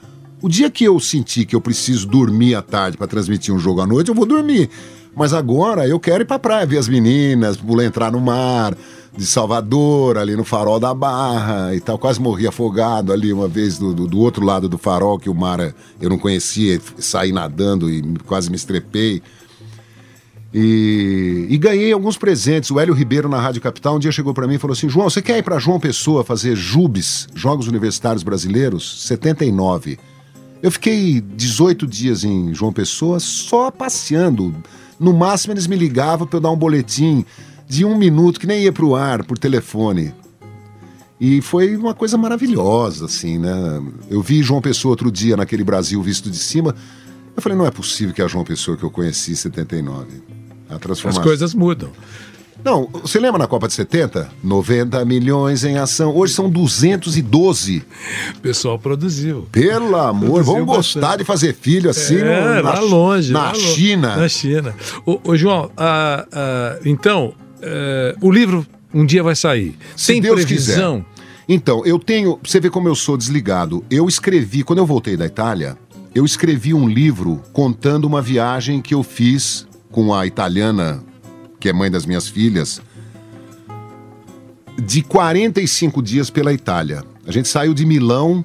O 0.42 0.48
dia 0.48 0.70
que 0.70 0.84
eu 0.84 0.98
sentir 0.98 1.44
que 1.44 1.54
eu 1.54 1.60
preciso 1.60 2.06
dormir 2.06 2.54
à 2.54 2.62
tarde 2.62 2.96
pra 2.96 3.06
transmitir 3.06 3.54
um 3.54 3.58
jogo 3.58 3.82
à 3.82 3.86
noite, 3.86 4.08
eu 4.08 4.14
vou 4.14 4.24
dormir. 4.24 4.70
Mas 5.14 5.34
agora 5.34 5.86
eu 5.86 6.00
quero 6.00 6.22
ir 6.22 6.26
pra 6.26 6.38
praia, 6.38 6.64
ver 6.64 6.78
as 6.78 6.88
meninas, 6.88 7.56
pular 7.56 7.84
entrar 7.84 8.10
no 8.10 8.20
mar, 8.20 8.74
de 9.16 9.26
Salvador, 9.26 10.16
ali 10.16 10.36
no 10.36 10.44
farol 10.44 10.80
da 10.80 10.94
Barra 10.94 11.74
e 11.74 11.80
tal. 11.80 11.98
Quase 11.98 12.20
morri 12.20 12.46
afogado 12.46 13.12
ali 13.12 13.32
uma 13.32 13.48
vez 13.48 13.76
do, 13.76 13.92
do, 13.92 14.06
do 14.06 14.18
outro 14.18 14.44
lado 14.44 14.68
do 14.68 14.78
farol, 14.78 15.18
que 15.18 15.28
o 15.28 15.34
mar 15.34 15.60
eh, 15.60 15.74
eu 16.00 16.08
não 16.08 16.18
conhecia, 16.18 16.80
saí 16.98 17.32
nadando 17.32 17.90
e 17.90 18.02
quase 18.26 18.48
me 18.48 18.56
estrepei. 18.56 19.22
E, 20.52 21.46
e 21.48 21.58
ganhei 21.58 21.92
alguns 21.92 22.16
presentes. 22.16 22.70
O 22.70 22.80
Hélio 22.80 22.92
Ribeiro, 22.92 23.28
na 23.28 23.40
Rádio 23.40 23.62
Capital, 23.62 23.96
um 23.96 23.98
dia 23.98 24.10
chegou 24.10 24.34
para 24.34 24.46
mim 24.46 24.54
e 24.54 24.58
falou 24.58 24.72
assim: 24.72 24.88
João, 24.88 25.08
você 25.08 25.22
quer 25.22 25.38
ir 25.38 25.42
para 25.42 25.58
João 25.58 25.78
Pessoa 25.78 26.24
fazer 26.24 26.56
JUBs, 26.56 27.28
Jogos 27.34 27.68
Universitários 27.68 28.22
Brasileiros? 28.22 29.06
79. 29.06 29.98
Eu 30.62 30.70
fiquei 30.70 31.20
18 31.20 31.86
dias 31.86 32.24
em 32.24 32.52
João 32.52 32.72
Pessoa 32.72 33.20
só 33.20 33.70
passeando. 33.70 34.54
No 34.98 35.14
máximo, 35.14 35.54
eles 35.54 35.66
me 35.66 35.76
ligavam 35.76 36.26
para 36.26 36.36
eu 36.36 36.40
dar 36.42 36.50
um 36.50 36.56
boletim 36.56 37.24
de 37.66 37.84
um 37.84 37.96
minuto, 37.96 38.38
que 38.38 38.46
nem 38.46 38.64
ia 38.64 38.72
para 38.72 38.84
o 38.84 38.94
ar, 38.94 39.24
por 39.24 39.38
telefone. 39.38 40.12
E 41.18 41.40
foi 41.40 41.76
uma 41.76 41.94
coisa 41.94 42.18
maravilhosa, 42.18 43.04
assim, 43.04 43.38
né? 43.38 43.82
Eu 44.10 44.20
vi 44.20 44.42
João 44.42 44.60
Pessoa 44.60 44.92
outro 44.92 45.10
dia 45.10 45.36
naquele 45.36 45.62
Brasil 45.62 46.02
visto 46.02 46.30
de 46.30 46.36
cima. 46.36 46.74
Eu 47.36 47.40
falei, 47.40 47.56
não 47.56 47.66
é 47.66 47.70
possível 47.70 48.14
que 48.14 48.20
a 48.20 48.26
João 48.26 48.44
Pessoa 48.44 48.76
que 48.76 48.82
eu 48.82 48.90
conheci 48.90 49.32
em 49.32 49.36
79. 49.36 50.29
A 50.70 50.74
As 50.74 50.80
transformação. 50.80 51.22
coisas 51.22 51.54
mudam. 51.54 51.90
Não, 52.62 52.88
você 52.92 53.18
lembra 53.18 53.38
na 53.38 53.46
Copa 53.46 53.66
de 53.66 53.72
70? 53.72 54.28
90 54.44 55.02
milhões 55.06 55.64
em 55.64 55.78
ação. 55.78 56.14
Hoje 56.14 56.34
são 56.34 56.48
212. 56.50 57.82
O 58.36 58.40
pessoal 58.40 58.78
produziu. 58.78 59.48
Pelo 59.50 59.96
amor, 59.96 60.28
Produziu 60.44 60.52
vamos 60.52 60.66
gostar 60.66 61.00
bastante. 61.00 61.18
de 61.20 61.24
fazer 61.24 61.54
filho 61.54 61.88
assim 61.90 62.18
é, 62.18 62.60
na, 62.62 62.70
lá 62.72 62.80
longe. 62.80 63.32
na 63.32 63.44
lá 63.44 63.52
lo- 63.52 63.58
China. 63.58 64.16
Na 64.16 64.28
China. 64.28 64.74
Ô, 65.06 65.18
ô, 65.24 65.36
João, 65.36 65.70
ah, 65.76 66.26
ah, 66.30 66.78
então, 66.84 67.32
eh, 67.62 68.14
o 68.20 68.30
livro 68.30 68.66
um 68.92 69.06
dia 69.06 69.22
vai 69.22 69.34
sair. 69.36 69.74
Se 69.96 70.12
Tem 70.12 70.20
Deus 70.20 70.34
previsão? 70.44 71.04
Então, 71.48 71.84
eu 71.86 71.98
tenho. 71.98 72.38
Você 72.44 72.60
vê 72.60 72.68
como 72.68 72.88
eu 72.88 72.94
sou 72.94 73.16
desligado. 73.16 73.82
Eu 73.90 74.06
escrevi, 74.06 74.62
quando 74.62 74.80
eu 74.80 74.86
voltei 74.86 75.16
da 75.16 75.24
Itália, 75.26 75.78
eu 76.14 76.24
escrevi 76.26 76.74
um 76.74 76.86
livro 76.88 77.42
contando 77.54 78.04
uma 78.04 78.20
viagem 78.20 78.80
que 78.82 78.92
eu 78.94 79.02
fiz 79.02 79.66
com 79.90 80.14
a 80.14 80.26
italiana, 80.26 81.02
que 81.58 81.68
é 81.68 81.72
mãe 81.72 81.90
das 81.90 82.06
minhas 82.06 82.28
filhas, 82.28 82.80
de 84.78 85.02
45 85.02 86.02
dias 86.02 86.30
pela 86.30 86.52
Itália. 86.52 87.04
A 87.26 87.32
gente 87.32 87.48
saiu 87.48 87.74
de 87.74 87.84
Milão, 87.84 88.44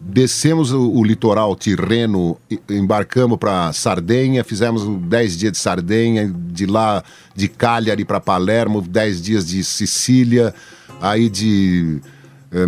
descemos 0.00 0.72
o, 0.72 0.90
o 0.90 1.04
litoral 1.04 1.54
tirreno, 1.56 2.38
embarcamos 2.68 3.38
para 3.38 3.72
Sardenha, 3.72 4.44
fizemos 4.44 4.84
10 5.08 5.36
dias 5.36 5.52
de 5.52 5.58
Sardenha, 5.58 6.32
de 6.32 6.66
lá 6.66 7.02
de 7.34 7.48
Cagliari 7.48 8.04
para 8.04 8.20
Palermo, 8.20 8.80
10 8.80 9.22
dias 9.22 9.46
de 9.46 9.62
Sicília, 9.64 10.54
aí 11.00 11.28
de 11.28 12.00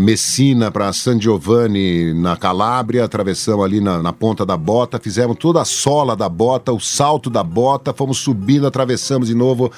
Messina 0.01 0.71
para 0.71 0.93
San 0.93 1.19
Giovanni 1.21 2.13
na 2.13 2.37
Calábria, 2.37 3.05
atravessamos 3.05 3.65
ali 3.65 3.81
na, 3.81 4.03
na 4.03 4.13
ponta 4.13 4.45
da 4.45 4.57
bota, 4.57 4.99
fizemos 4.99 5.37
toda 5.39 5.63
a 5.63 5.65
sola 5.65 6.17
da 6.17 6.29
bota, 6.29 6.73
o 6.73 6.81
salto 6.81 7.31
da 7.31 7.45
bota, 7.45 7.95
fomos 7.95 8.19
subindo, 8.19 8.67
atravessamos 8.67 9.29
de 9.29 9.35
novo 9.35 9.71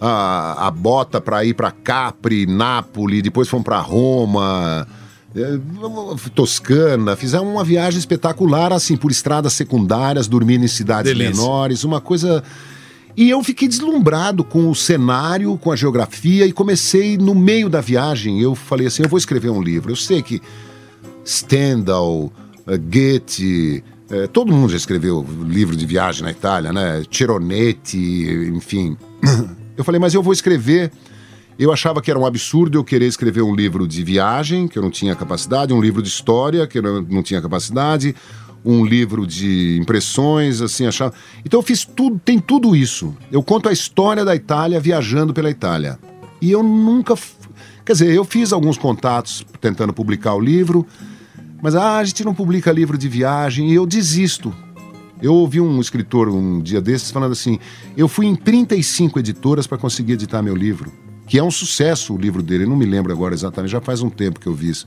a, 0.00 0.68
a 0.68 0.70
bota 0.70 1.20
para 1.20 1.44
ir 1.44 1.54
para 1.54 1.72
Capri, 1.72 2.46
Nápoles, 2.46 3.22
depois 3.22 3.48
fomos 3.48 3.64
para 3.64 3.80
Roma. 3.80 4.86
eh, 5.34 5.58
Toscana, 6.34 7.16
fizemos 7.16 7.46
uma 7.48 7.64
viagem 7.64 7.98
espetacular, 7.98 8.72
assim, 8.72 8.96
por 8.96 9.10
estradas 9.10 9.52
secundárias, 9.52 10.26
dormindo 10.26 10.64
em 10.64 10.68
cidades 10.68 11.12
Delícia. 11.12 11.42
menores, 11.42 11.84
uma 11.84 12.00
coisa. 12.00 12.42
E 13.16 13.30
eu 13.30 13.42
fiquei 13.42 13.66
deslumbrado 13.66 14.44
com 14.44 14.68
o 14.70 14.74
cenário, 14.74 15.56
com 15.56 15.72
a 15.72 15.76
geografia, 15.76 16.44
e 16.46 16.52
comecei 16.52 17.16
no 17.16 17.34
meio 17.34 17.68
da 17.70 17.80
viagem. 17.80 18.40
Eu 18.40 18.54
falei 18.54 18.86
assim: 18.86 19.02
eu 19.04 19.08
vou 19.08 19.18
escrever 19.18 19.48
um 19.50 19.62
livro. 19.62 19.90
Eu 19.92 19.96
sei 19.96 20.20
que 20.22 20.42
Stendhal, 21.24 22.30
eh, 22.66 22.76
Goethe, 22.76 23.82
eh, 24.10 24.26
todo 24.28 24.52
mundo 24.52 24.70
já 24.70 24.76
escreveu 24.76 25.26
livro 25.46 25.74
de 25.74 25.86
viagem 25.86 26.22
na 26.22 26.30
Itália, 26.30 26.72
né? 26.72 27.02
Tironetti, 27.08 28.50
enfim. 28.54 28.96
Eu 29.76 29.82
falei, 29.84 29.98
mas 30.00 30.14
eu 30.14 30.22
vou 30.22 30.32
escrever. 30.32 30.92
Eu 31.58 31.72
achava 31.72 32.02
que 32.02 32.10
era 32.10 32.20
um 32.20 32.26
absurdo 32.26 32.76
eu 32.78 32.84
querer 32.84 33.06
escrever 33.06 33.40
um 33.42 33.54
livro 33.54 33.88
de 33.88 34.04
viagem, 34.04 34.68
que 34.68 34.78
eu 34.78 34.82
não 34.82 34.90
tinha 34.90 35.14
capacidade, 35.16 35.72
um 35.72 35.80
livro 35.80 36.02
de 36.02 36.08
história, 36.08 36.66
que 36.66 36.78
eu 36.78 36.82
não- 36.82 37.00
não 37.02 37.22
tinha 37.22 37.40
capacidade, 37.40 38.14
um 38.66 38.84
livro 38.84 39.24
de 39.24 39.78
impressões, 39.80 40.60
assim, 40.60 40.86
achava. 40.86 41.14
Então 41.44 41.60
eu 41.60 41.62
fiz 41.62 41.84
tudo, 41.84 42.20
tem 42.22 42.40
tudo 42.40 42.74
isso. 42.74 43.16
Eu 43.30 43.42
conto 43.42 43.68
a 43.68 43.72
história 43.72 44.24
da 44.24 44.34
Itália 44.34 44.80
viajando 44.80 45.32
pela 45.32 45.48
Itália. 45.48 45.98
E 46.42 46.50
eu 46.50 46.62
nunca. 46.62 47.14
Quer 47.84 47.92
dizer, 47.92 48.12
eu 48.12 48.24
fiz 48.24 48.52
alguns 48.52 48.76
contatos 48.76 49.46
tentando 49.60 49.92
publicar 49.92 50.34
o 50.34 50.40
livro, 50.40 50.84
mas 51.62 51.76
ah, 51.76 51.98
a 51.98 52.04
gente 52.04 52.24
não 52.24 52.34
publica 52.34 52.72
livro 52.72 52.98
de 52.98 53.08
viagem 53.08 53.70
e 53.70 53.74
eu 53.74 53.86
desisto. 53.86 54.52
Eu 55.22 55.32
ouvi 55.32 55.60
um 55.60 55.80
escritor 55.80 56.28
um 56.28 56.60
dia 56.60 56.80
desses 56.80 57.12
falando 57.12 57.32
assim: 57.32 57.60
eu 57.96 58.08
fui 58.08 58.26
em 58.26 58.34
35 58.34 59.20
editoras 59.20 59.66
para 59.66 59.78
conseguir 59.78 60.14
editar 60.14 60.42
meu 60.42 60.56
livro, 60.56 60.92
que 61.28 61.38
é 61.38 61.42
um 61.42 61.50
sucesso 61.50 62.12
o 62.14 62.18
livro 62.18 62.42
dele, 62.42 62.64
eu 62.64 62.68
não 62.68 62.76
me 62.76 62.84
lembro 62.84 63.12
agora 63.12 63.32
exatamente, 63.32 63.70
já 63.70 63.80
faz 63.80 64.02
um 64.02 64.10
tempo 64.10 64.40
que 64.40 64.48
eu 64.48 64.54
vi 64.54 64.70
isso. 64.70 64.86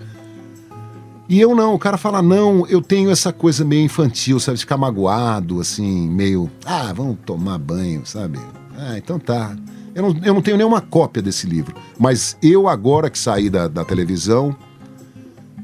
E 1.29 1.39
eu 1.39 1.55
não, 1.55 1.75
o 1.75 1.79
cara 1.79 1.95
fala: 1.95 2.23
não, 2.23 2.65
eu 2.67 2.81
tenho 2.81 3.11
essa 3.11 3.31
coisa 3.31 3.63
meio 3.63 3.85
infantil, 3.85 4.39
sabe, 4.39 4.57
ficar 4.57 4.77
magoado, 4.77 5.61
assim, 5.61 6.09
meio, 6.09 6.49
ah, 6.65 6.91
vamos 6.91 7.19
tomar 7.23 7.59
banho, 7.59 8.01
sabe? 8.03 8.39
Ah, 8.75 8.97
então 8.97 9.19
tá. 9.19 9.55
Eu 9.93 10.01
não, 10.03 10.21
eu 10.23 10.33
não 10.33 10.41
tenho 10.41 10.57
nenhuma 10.57 10.81
cópia 10.81 11.21
desse 11.21 11.45
livro, 11.45 11.75
mas 11.99 12.35
eu, 12.41 12.67
agora 12.67 13.09
que 13.09 13.19
saí 13.19 13.49
da, 13.49 13.67
da 13.67 13.85
televisão, 13.85 14.55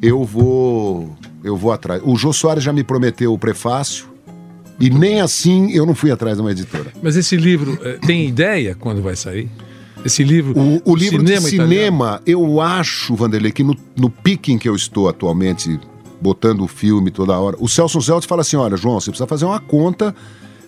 eu 0.01 0.23
vou 0.23 1.15
eu 1.43 1.55
vou 1.55 1.71
atrás. 1.71 2.01
O 2.03 2.15
Jô 2.15 2.33
Soares 2.33 2.63
já 2.63 2.73
me 2.73 2.83
prometeu 2.83 3.33
o 3.33 3.37
prefácio 3.37 4.07
e 4.79 4.89
nem 4.89 5.21
assim 5.21 5.71
eu 5.71 5.85
não 5.85 5.95
fui 5.95 6.11
atrás 6.11 6.37
de 6.37 6.41
uma 6.41 6.51
editora. 6.51 6.91
Mas 7.01 7.15
esse 7.15 7.37
livro 7.37 7.77
eh, 7.83 7.99
tem 8.05 8.27
ideia 8.27 8.75
quando 8.75 9.01
vai 9.01 9.15
sair? 9.15 9.49
Esse 10.05 10.23
livro. 10.23 10.53
O, 10.57 10.91
o 10.91 10.95
livro 10.95 11.23
de 11.23 11.27
cinema 11.27 11.49
italiano? 11.49 11.69
cinema, 11.69 12.21
eu 12.25 12.61
acho, 12.61 13.15
Vanderlei, 13.15 13.51
que 13.51 13.63
no, 13.63 13.75
no 13.97 14.09
pique 14.09 14.53
em 14.53 14.57
que 14.57 14.69
eu 14.69 14.75
estou 14.75 15.09
atualmente, 15.09 15.79
botando 16.21 16.61
o 16.61 16.67
filme 16.67 17.09
toda 17.09 17.37
hora, 17.37 17.57
o 17.59 17.67
Celso 17.67 17.99
Zelt 17.99 18.25
fala 18.25 18.41
assim: 18.41 18.55
olha, 18.55 18.77
João, 18.77 18.99
você 18.99 19.09
precisa 19.09 19.27
fazer 19.27 19.45
uma 19.45 19.59
conta. 19.59 20.15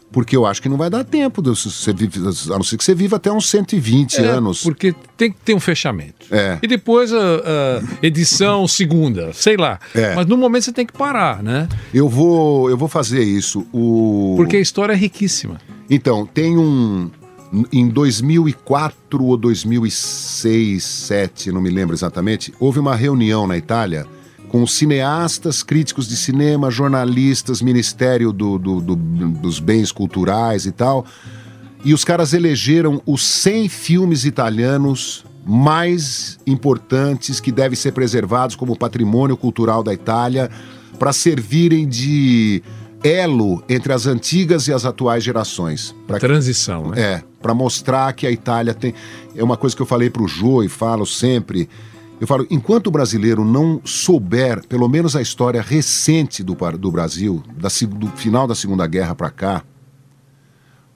Porque 0.10 0.38
eu 0.38 0.46
acho 0.46 0.62
que 0.62 0.70
não 0.70 0.78
vai 0.78 0.90
dar 0.90 1.04
tempo, 1.04 1.42
de 1.42 1.50
você 1.50 1.92
vive, 1.92 2.22
a 2.22 2.56
não 2.56 2.64
ser 2.64 2.78
que 2.78 2.84
você 2.86 2.96
viva 2.96 3.18
até 3.18 3.30
uns 3.30 3.50
120 3.50 4.16
É, 4.16 4.26
anos. 4.26 4.64
Porque 4.64 4.96
tem 5.18 5.30
que 5.30 5.38
ter 5.44 5.54
um 5.54 5.60
fechamento. 5.60 6.26
É. 6.32 6.58
E 6.64 6.68
depois 6.68 7.12
a, 7.12 7.18
a 7.18 7.82
edição 8.02 8.66
segunda, 8.70 9.34
sei 9.34 9.58
lá. 9.58 9.78
É. 9.94 10.16
Mas 10.16 10.26
no 10.26 10.38
momento 10.38 10.64
você 10.64 10.72
tem 10.72 10.86
que 10.86 10.94
parar, 10.94 11.44
né? 11.44 11.68
Eu 11.94 12.08
vou, 12.08 12.70
eu 12.70 12.78
vou 12.78 12.88
fazer 12.88 13.22
isso. 13.22 13.68
O... 13.74 14.36
Porque 14.38 14.56
a 14.56 14.62
história 14.62 14.94
é 14.94 14.96
riquíssima. 14.96 15.60
Então, 15.90 16.26
tem 16.26 16.58
um. 16.58 17.12
Em 17.72 17.88
2004 17.88 19.24
ou 19.24 19.38
2006, 19.38 21.08
2007, 21.08 21.52
não 21.52 21.62
me 21.62 21.70
lembro 21.70 21.96
exatamente, 21.96 22.54
houve 22.60 22.80
uma 22.80 22.96
reunião 22.96 23.48
na 23.48 23.58
Itália 23.58 24.06
com 24.50 24.66
cineastas, 24.66 25.62
críticos 25.64 26.08
de 26.08 26.16
cinema, 26.16 26.72
jornalistas, 26.72 27.62
Ministério 27.62 28.32
do- 28.32 28.58
do- 28.58 28.80
do- 28.82 28.96
dos 28.96 29.60
Bens 29.60 29.92
Culturais 29.92 30.66
e 30.66 30.72
tal. 30.72 31.06
E 31.84 31.94
os 31.94 32.04
caras 32.04 32.34
elegeram 32.34 33.02
os 33.06 33.26
100 33.26 33.68
filmes 33.70 34.24
italianos 34.26 35.26
mais 35.46 36.40
importantes 36.46 37.40
que 37.40 37.52
devem 37.52 37.76
ser 37.78 37.92
preservados 37.92 38.56
como 38.56 38.78
patrimônio 38.78 39.36
cultural 39.38 39.84
da 39.84 39.94
Itália 39.94 40.50
para 41.00 41.14
servirem 41.14 41.88
de 41.88 42.62
elo 43.08 43.64
entre 43.70 43.94
as 43.94 44.06
antigas 44.06 44.68
e 44.68 44.74
as 44.74 44.86
atuais 44.86 45.24
gerações. 45.24 45.96
Pra 46.06 46.20
Transição, 46.20 46.90
né? 46.90 47.00
é, 47.02 47.24
para 47.42 47.54
mostrar 47.54 48.12
que 48.14 48.28
a 48.28 48.32
Itália 48.32 48.74
tem. 48.74 48.94
É 49.36 49.44
uma 49.44 49.56
coisa 49.58 49.76
que 49.76 49.82
eu 49.82 49.86
falei 49.86 50.10
pro 50.10 50.28
Jô 50.28 50.64
e 50.64 50.70
falo 50.70 51.06
sempre. 51.06 51.70
Eu 52.20 52.26
falo, 52.26 52.48
enquanto 52.50 52.88
o 52.88 52.92
brasileiro 52.92 53.46
não 53.46 53.80
souber, 53.86 54.66
pelo 54.68 54.90
menos 54.90 55.16
a 55.16 55.22
história 55.22 55.62
recente 55.62 56.44
do, 56.44 56.56
do 56.78 56.92
Brasil, 56.92 57.44
da, 57.56 57.70
do 57.96 58.08
final 58.18 58.48
da 58.48 58.56
Segunda 58.56 58.88
Guerra 58.88 59.14
para 59.14 59.30
cá, 59.30 59.64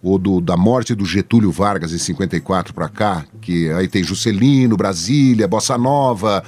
ou 0.01 0.17
do- 0.17 0.41
da 0.41 0.57
morte 0.57 0.95
do 0.95 1.05
Getúlio 1.05 1.51
Vargas 1.51 1.93
em 1.93 1.97
54 1.99 2.73
para 2.73 2.89
cá, 2.89 3.23
que 3.39 3.69
aí 3.69 3.87
tem 3.87 4.03
Juscelino, 4.03 4.75
Brasília, 4.75 5.47
Bossa 5.47 5.77
Nova, 5.77 6.43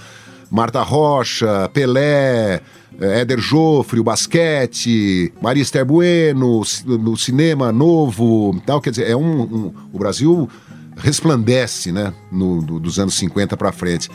Marta 0.53 0.83
Rocha, 0.83 1.67
Pelé, 1.73 2.61
eh, 3.01 3.21
Éder 3.21 3.39
Joffre, 3.39 3.99
o 3.99 4.03
basquete, 4.03 5.33
Maria 5.41 5.63
Esther 5.63 5.83
Bueno, 5.83 6.61
no 6.85 7.17
cinema 7.17 7.71
novo, 7.71 8.55
tal, 8.63 8.79
quer 8.79 8.91
dizer, 8.91 9.09
é 9.09 9.15
um, 9.15 9.41
um- 9.41 9.73
o 9.91 9.97
Brasil 9.97 10.47
resplandece, 10.95 11.91
né, 11.91 12.13
no- 12.31 12.61
do- 12.61 12.79
dos 12.79 12.99
anos 12.99 13.15
50 13.15 13.57
para 13.57 13.71
frente. 13.71 14.11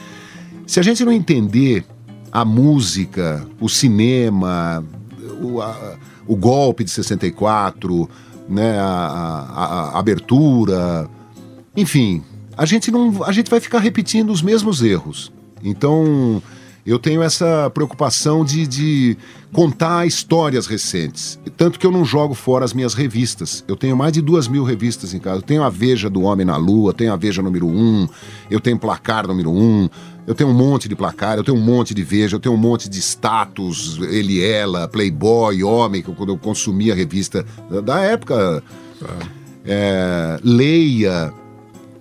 Se 0.64 0.78
a 0.78 0.82
gente 0.84 1.04
não 1.04 1.10
entender 1.10 1.84
a 2.30 2.44
música, 2.44 3.44
o 3.60 3.68
cinema, 3.68 4.84
o, 5.42 5.60
a- 5.60 5.96
o 6.24 6.36
golpe 6.36 6.84
de 6.84 6.90
64, 6.92 8.08
né, 8.48 8.78
a, 8.78 8.84
a- 8.84 9.90
a 9.94 9.98
abertura, 9.98 11.10
enfim, 11.76 12.22
a 12.56 12.64
gente 12.64 12.92
não, 12.92 13.24
a 13.24 13.32
gente 13.32 13.50
vai 13.50 13.58
ficar 13.58 13.80
repetindo 13.80 14.30
os 14.30 14.40
mesmos 14.40 14.82
erros. 14.82 15.32
Então, 15.62 16.42
eu 16.86 16.98
tenho 16.98 17.22
essa 17.22 17.70
preocupação 17.74 18.44
de, 18.44 18.66
de 18.66 19.16
contar 19.52 20.06
histórias 20.06 20.66
recentes. 20.66 21.38
Tanto 21.56 21.78
que 21.78 21.86
eu 21.86 21.90
não 21.90 22.04
jogo 22.04 22.34
fora 22.34 22.64
as 22.64 22.72
minhas 22.72 22.94
revistas. 22.94 23.62
Eu 23.68 23.76
tenho 23.76 23.96
mais 23.96 24.12
de 24.12 24.20
duas 24.22 24.48
mil 24.48 24.64
revistas 24.64 25.12
em 25.12 25.18
casa. 25.18 25.38
Eu 25.38 25.42
tenho 25.42 25.62
a 25.62 25.68
Veja 25.70 26.08
do 26.08 26.22
Homem 26.22 26.46
na 26.46 26.56
Lua, 26.56 26.94
tenho 26.94 27.12
a 27.12 27.16
Veja 27.16 27.42
número 27.42 27.66
um, 27.66 28.08
eu 28.50 28.60
tenho 28.60 28.78
Placar 28.78 29.26
número 29.26 29.50
um, 29.50 29.88
eu 30.26 30.34
tenho 30.34 30.50
um 30.50 30.54
monte 30.54 30.88
de 30.90 30.94
placar, 30.94 31.38
eu 31.38 31.42
tenho 31.44 31.56
um 31.56 31.60
monte 31.62 31.94
de 31.94 32.02
Veja, 32.04 32.36
eu 32.36 32.40
tenho 32.40 32.54
um 32.54 32.58
monte 32.58 32.86
de 32.86 32.98
status, 32.98 33.98
ele, 34.10 34.44
ela, 34.44 34.86
Playboy, 34.86 35.62
Homem, 35.64 36.02
que 36.02 36.08
eu- 36.10 36.14
quando 36.14 36.28
eu 36.28 36.36
consumia 36.36 36.92
a 36.92 36.96
revista 36.96 37.46
da- 37.82 38.00
época. 38.02 38.62
É, 39.64 40.38
Leia. 40.42 41.32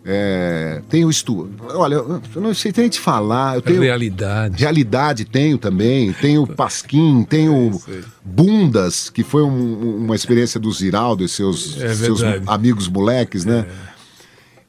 É, 0.10 0.82
tenho 0.90 1.10
estudo. 1.10 1.52
Olha, 1.76 1.96
eu 1.96 2.22
não 2.36 2.54
sei 2.54 2.72
nem 2.78 2.88
te 2.88 2.98
falar. 2.98 3.56
Eu 3.56 3.62
tenho, 3.62 3.82
Realidade. 3.82 4.62
Realidade 4.62 5.26
tenho 5.26 5.58
também, 5.58 6.14
tenho 6.14 6.48
Pasquim, 6.48 7.26
tenho 7.30 7.78
Bundas, 8.24 9.10
que 9.10 9.22
foi 9.22 9.44
um- 9.44 10.06
uma 10.06 10.16
experiência 10.16 10.60
do 10.62 10.72
Ziraldo 10.72 11.26
e 11.26 11.28
seus, 11.28 11.78
É 11.82 11.94
seus 11.94 12.22
amigos 12.48 12.88
moleques, 12.88 13.44
né? 13.44 13.66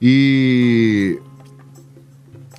E. 0.02 1.18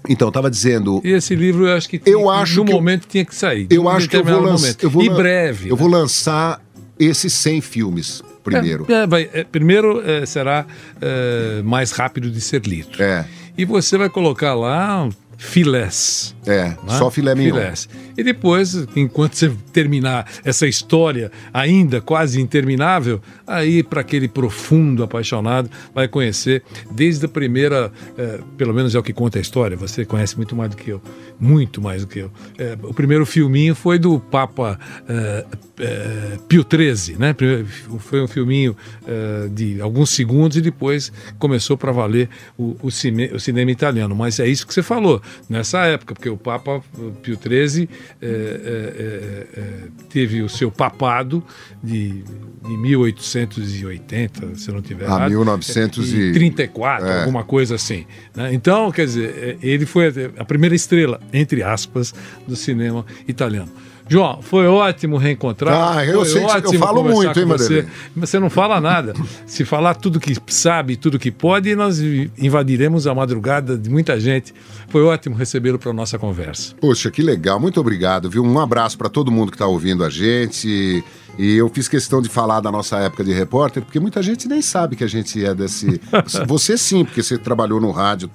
Então, 0.08 0.32
tava 0.32 0.50
dizendo. 0.50 1.02
E 1.04 1.12
esse 1.12 1.36
livro 1.36 1.68
eu 1.68 1.76
acho 1.76 1.88
que 1.90 1.98
Eu 2.06 2.20
tinha- 2.20 2.32
acho 2.32 2.60
no 2.60 2.66
que 2.66 2.72
eu- 2.72 2.76
momento 2.76 3.06
tinha 3.08 3.26
que 3.26 3.36
sair. 3.36 3.68
Eu 3.70 3.88
acho 3.90 4.08
que 4.10 4.16
eu 4.16 4.24
vou, 4.24 4.40
lançar. 4.40 4.76
Eu 4.82 4.90
vou 4.90 5.04
E 5.04 5.10
breve. 5.10 5.70
Eu 5.70 5.76
né? 5.76 5.80
vou 5.82 5.90
lançar 5.90 6.62
esses 6.98 7.34
100 7.34 7.62
filmes 7.62 8.22
primeiro. 8.50 8.86
É, 8.90 8.94
é, 8.94 9.08
vai, 9.08 9.30
é, 9.34 9.44
primeiro 9.44 10.02
é, 10.02 10.26
será 10.26 10.66
é, 11.02 11.62
mais 11.64 11.92
rápido 11.92 12.30
de 12.30 12.42
ser 12.42 12.66
lido. 12.66 13.02
É. 13.02 13.26
E 13.58 13.66
você 13.66 13.98
vai 13.98 14.10
colocar 14.10 14.54
lá 14.54 15.10
filés. 15.40 16.36
É, 16.46 16.66
né? 16.66 16.78
só 16.90 17.10
filé 17.10 17.34
mignon. 17.34 17.56
Filés. 17.56 17.90
E 18.18 18.24
depois, 18.24 18.76
enquanto 18.96 19.36
você 19.36 19.50
terminar 19.72 20.28
essa 20.44 20.68
história 20.68 21.32
ainda 21.54 22.02
quase 22.02 22.42
interminável, 22.42 23.22
aí 23.48 23.82
para 23.82 24.02
aquele 24.02 24.28
profundo 24.28 25.02
apaixonado 25.02 25.70
vai 25.96 26.08
conhecer 26.10 26.62
desde 26.92 27.26
a 27.26 27.30
primeira, 27.30 27.92
eh, 28.18 28.42
pelo 28.58 28.74
menos 28.74 28.94
é 28.94 29.00
o 29.00 29.04
que 29.04 29.14
conta 29.14 29.40
a 29.40 29.42
história, 29.42 29.78
você 29.78 30.04
conhece 30.04 30.36
muito 30.36 30.56
mais 30.56 30.72
do 30.72 30.76
que 30.76 30.90
eu, 30.90 31.02
muito 31.40 31.82
mais 31.82 32.02
do 32.02 32.08
que 32.08 32.20
eu. 32.20 32.32
Eh, 32.58 32.78
o 32.84 32.94
primeiro 32.94 33.26
filminho 33.26 33.74
foi 33.74 33.98
do 33.98 34.20
Papa 34.20 34.78
eh, 35.08 35.46
eh, 35.80 36.38
Pio 36.48 36.66
XIII, 36.70 37.18
né? 37.18 37.34
Primeiro- 37.34 37.66
Foi 38.00 38.22
um 38.22 38.28
filminho 38.28 38.76
eh, 39.08 39.48
de 39.52 39.82
alguns 39.82 40.10
segundos 40.12 40.58
e 40.58 40.62
depois 40.62 41.12
começou 41.38 41.78
para 41.78 41.92
valer 41.92 42.30
o, 42.58 42.76
o 42.82 42.88
o 42.90 43.40
cinema 43.40 43.72
italiano. 43.72 44.16
Mas 44.16 44.40
é 44.40 44.48
isso 44.48 44.66
que 44.68 44.74
você 44.74 44.84
falou, 44.84 45.22
nessa 45.50 45.86
época, 45.86 46.14
porque 46.14 46.30
o 46.30 46.38
Papa 46.38 46.82
Pio 47.24 47.38
XIII 47.42 47.88
eh, 48.22 48.28
eh, 48.28 48.94
eh, 48.98 49.48
eh, 49.58 49.88
teve 50.10 50.42
o 50.42 50.50
seu 50.50 50.70
papado 50.72 51.44
de, 51.84 52.24
de 52.68 52.78
1880, 52.78 54.56
se 54.56 54.72
não 54.72 54.82
tiver 54.82 55.06
Ah, 55.06 55.16
errado. 55.16 55.30
1900 55.32 56.14
e- 56.14 56.32
34, 56.34 57.08
É. 57.08 57.20
alguma 57.22 57.44
coisa 57.44 57.76
assim. 57.76 58.06
né? 58.36 58.54
Então, 58.54 58.92
quer 58.92 59.06
dizer, 59.06 59.58
ele 59.62 59.86
foi 59.86 60.08
a 60.38 60.46
primeira 60.46 60.76
estrela, 60.76 61.20
entre 61.34 61.64
aspas, 61.64 62.14
do 62.48 62.56
cinema 62.56 63.06
italiano. 63.28 63.70
João, 64.10 64.42
foi 64.42 64.66
ótimo 64.68 65.18
reencontrar. 65.18 65.98
Ah, 65.98 66.06
eu 66.06 66.16
foi 66.22 66.26
sei 66.26 66.42
que- 66.42 66.48
eu 66.48 66.50
ótimo 66.56 66.80
falo 66.80 67.04
muito, 67.04 67.40
hein, 67.40 67.46
você. 67.46 67.86
Você 68.16 68.40
não 68.40 68.50
fala 68.50 68.82
nada. 68.82 69.14
Se 69.46 69.64
falar 69.64 69.94
tudo 69.96 70.20
que 70.20 70.36
sabe, 70.48 70.98
tudo 70.98 71.20
que 71.20 71.30
pode, 71.32 71.74
nós 71.76 72.00
invadiremos 72.38 73.06
a 73.08 73.14
madrugada 73.14 73.78
de 73.78 73.90
muita 73.90 74.20
gente. 74.20 74.54
Foi 74.90 75.04
ótimo 75.04 75.36
recebê-lo 75.36 75.78
para 75.78 75.94
nossa 75.94 76.18
conversa. 76.18 76.74
Poxa, 76.82 77.12
que 77.12 77.22
legal, 77.22 77.60
muito 77.60 77.80
obrigado, 77.80 78.30
viu? 78.30 78.44
Um 78.44 78.60
abraço 78.60 78.98
para 78.98 79.10
todo 79.10 79.32
mundo 79.32 79.52
que 79.52 79.56
está 79.56 79.68
ouvindo 79.68 80.04
a 80.04 80.10
gente. 80.10 81.04
E 81.38 81.56
eu 81.56 81.70
fiz 81.70 81.88
questão 81.88 82.22
de 82.22 82.28
falar 82.28 82.60
da 82.60 82.72
nossa 82.72 82.98
época 82.98 83.24
de 83.24 83.32
repórter, 83.32 83.84
porque 83.84 84.00
muita 84.00 84.22
gente 84.22 84.48
nem 84.48 84.62
sabe 84.62 84.96
que 84.96 85.04
a 85.04 85.08
gente 85.08 85.44
é 85.46 85.54
desse. 85.54 86.02
Você 86.48 86.78
sim, 86.78 87.06
porque 87.06 87.22
você 87.24 87.38
trabalhou 87.38 87.80
no 87.80 87.92
rádio. 87.92 88.30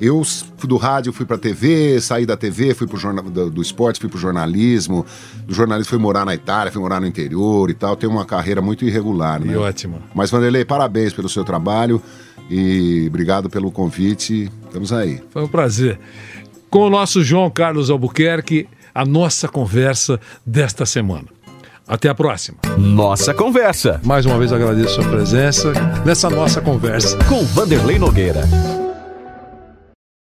Eu 0.00 0.22
fui 0.24 0.68
do 0.68 0.76
rádio, 0.76 1.12
fui 1.12 1.26
para 1.26 1.36
TV, 1.36 2.00
saí 2.00 2.24
da 2.24 2.36
TV, 2.36 2.74
fui 2.74 2.86
pro 2.86 2.96
jornal 2.96 3.22
do, 3.24 3.50
do 3.50 3.60
esporte, 3.60 4.00
fui 4.00 4.08
pro 4.08 4.18
jornalismo. 4.18 5.04
Do 5.46 5.52
jornalismo 5.52 5.90
fui 5.90 5.98
morar 5.98 6.24
na 6.24 6.34
Itália, 6.34 6.72
fui 6.72 6.80
morar 6.80 7.00
no 7.00 7.06
interior 7.06 7.68
e 7.68 7.74
tal. 7.74 7.94
Tenho 7.96 8.10
uma 8.10 8.24
carreira 8.24 8.62
muito 8.62 8.84
irregular, 8.84 9.38
né? 9.38 9.52
E 9.52 9.56
ótimo. 9.56 10.00
Mas 10.14 10.30
Vanderlei, 10.30 10.64
parabéns 10.64 11.12
pelo 11.12 11.28
seu 11.28 11.44
trabalho 11.44 12.02
e 12.48 13.04
obrigado 13.08 13.50
pelo 13.50 13.70
convite. 13.70 14.50
Estamos 14.66 14.90
aí. 14.90 15.22
Foi 15.30 15.42
um 15.44 15.48
prazer. 15.48 15.98
Com 16.70 16.86
o 16.86 16.90
nosso 16.90 17.22
João 17.22 17.50
Carlos 17.50 17.90
Albuquerque, 17.90 18.66
a 18.94 19.04
nossa 19.04 19.48
conversa 19.48 20.18
desta 20.46 20.86
semana. 20.86 21.26
Até 21.86 22.08
a 22.08 22.14
próxima. 22.14 22.56
Nossa 22.78 23.34
Conversa, 23.34 24.00
Mais 24.04 24.24
uma 24.24 24.38
vez 24.38 24.52
agradeço 24.52 25.00
a 25.00 25.02
sua 25.02 25.10
presença 25.10 25.72
nessa 26.06 26.30
nossa 26.30 26.60
conversa. 26.60 27.18
com 27.24 27.44
Vanderlei 27.46 27.98
Nogueira. 27.98 28.42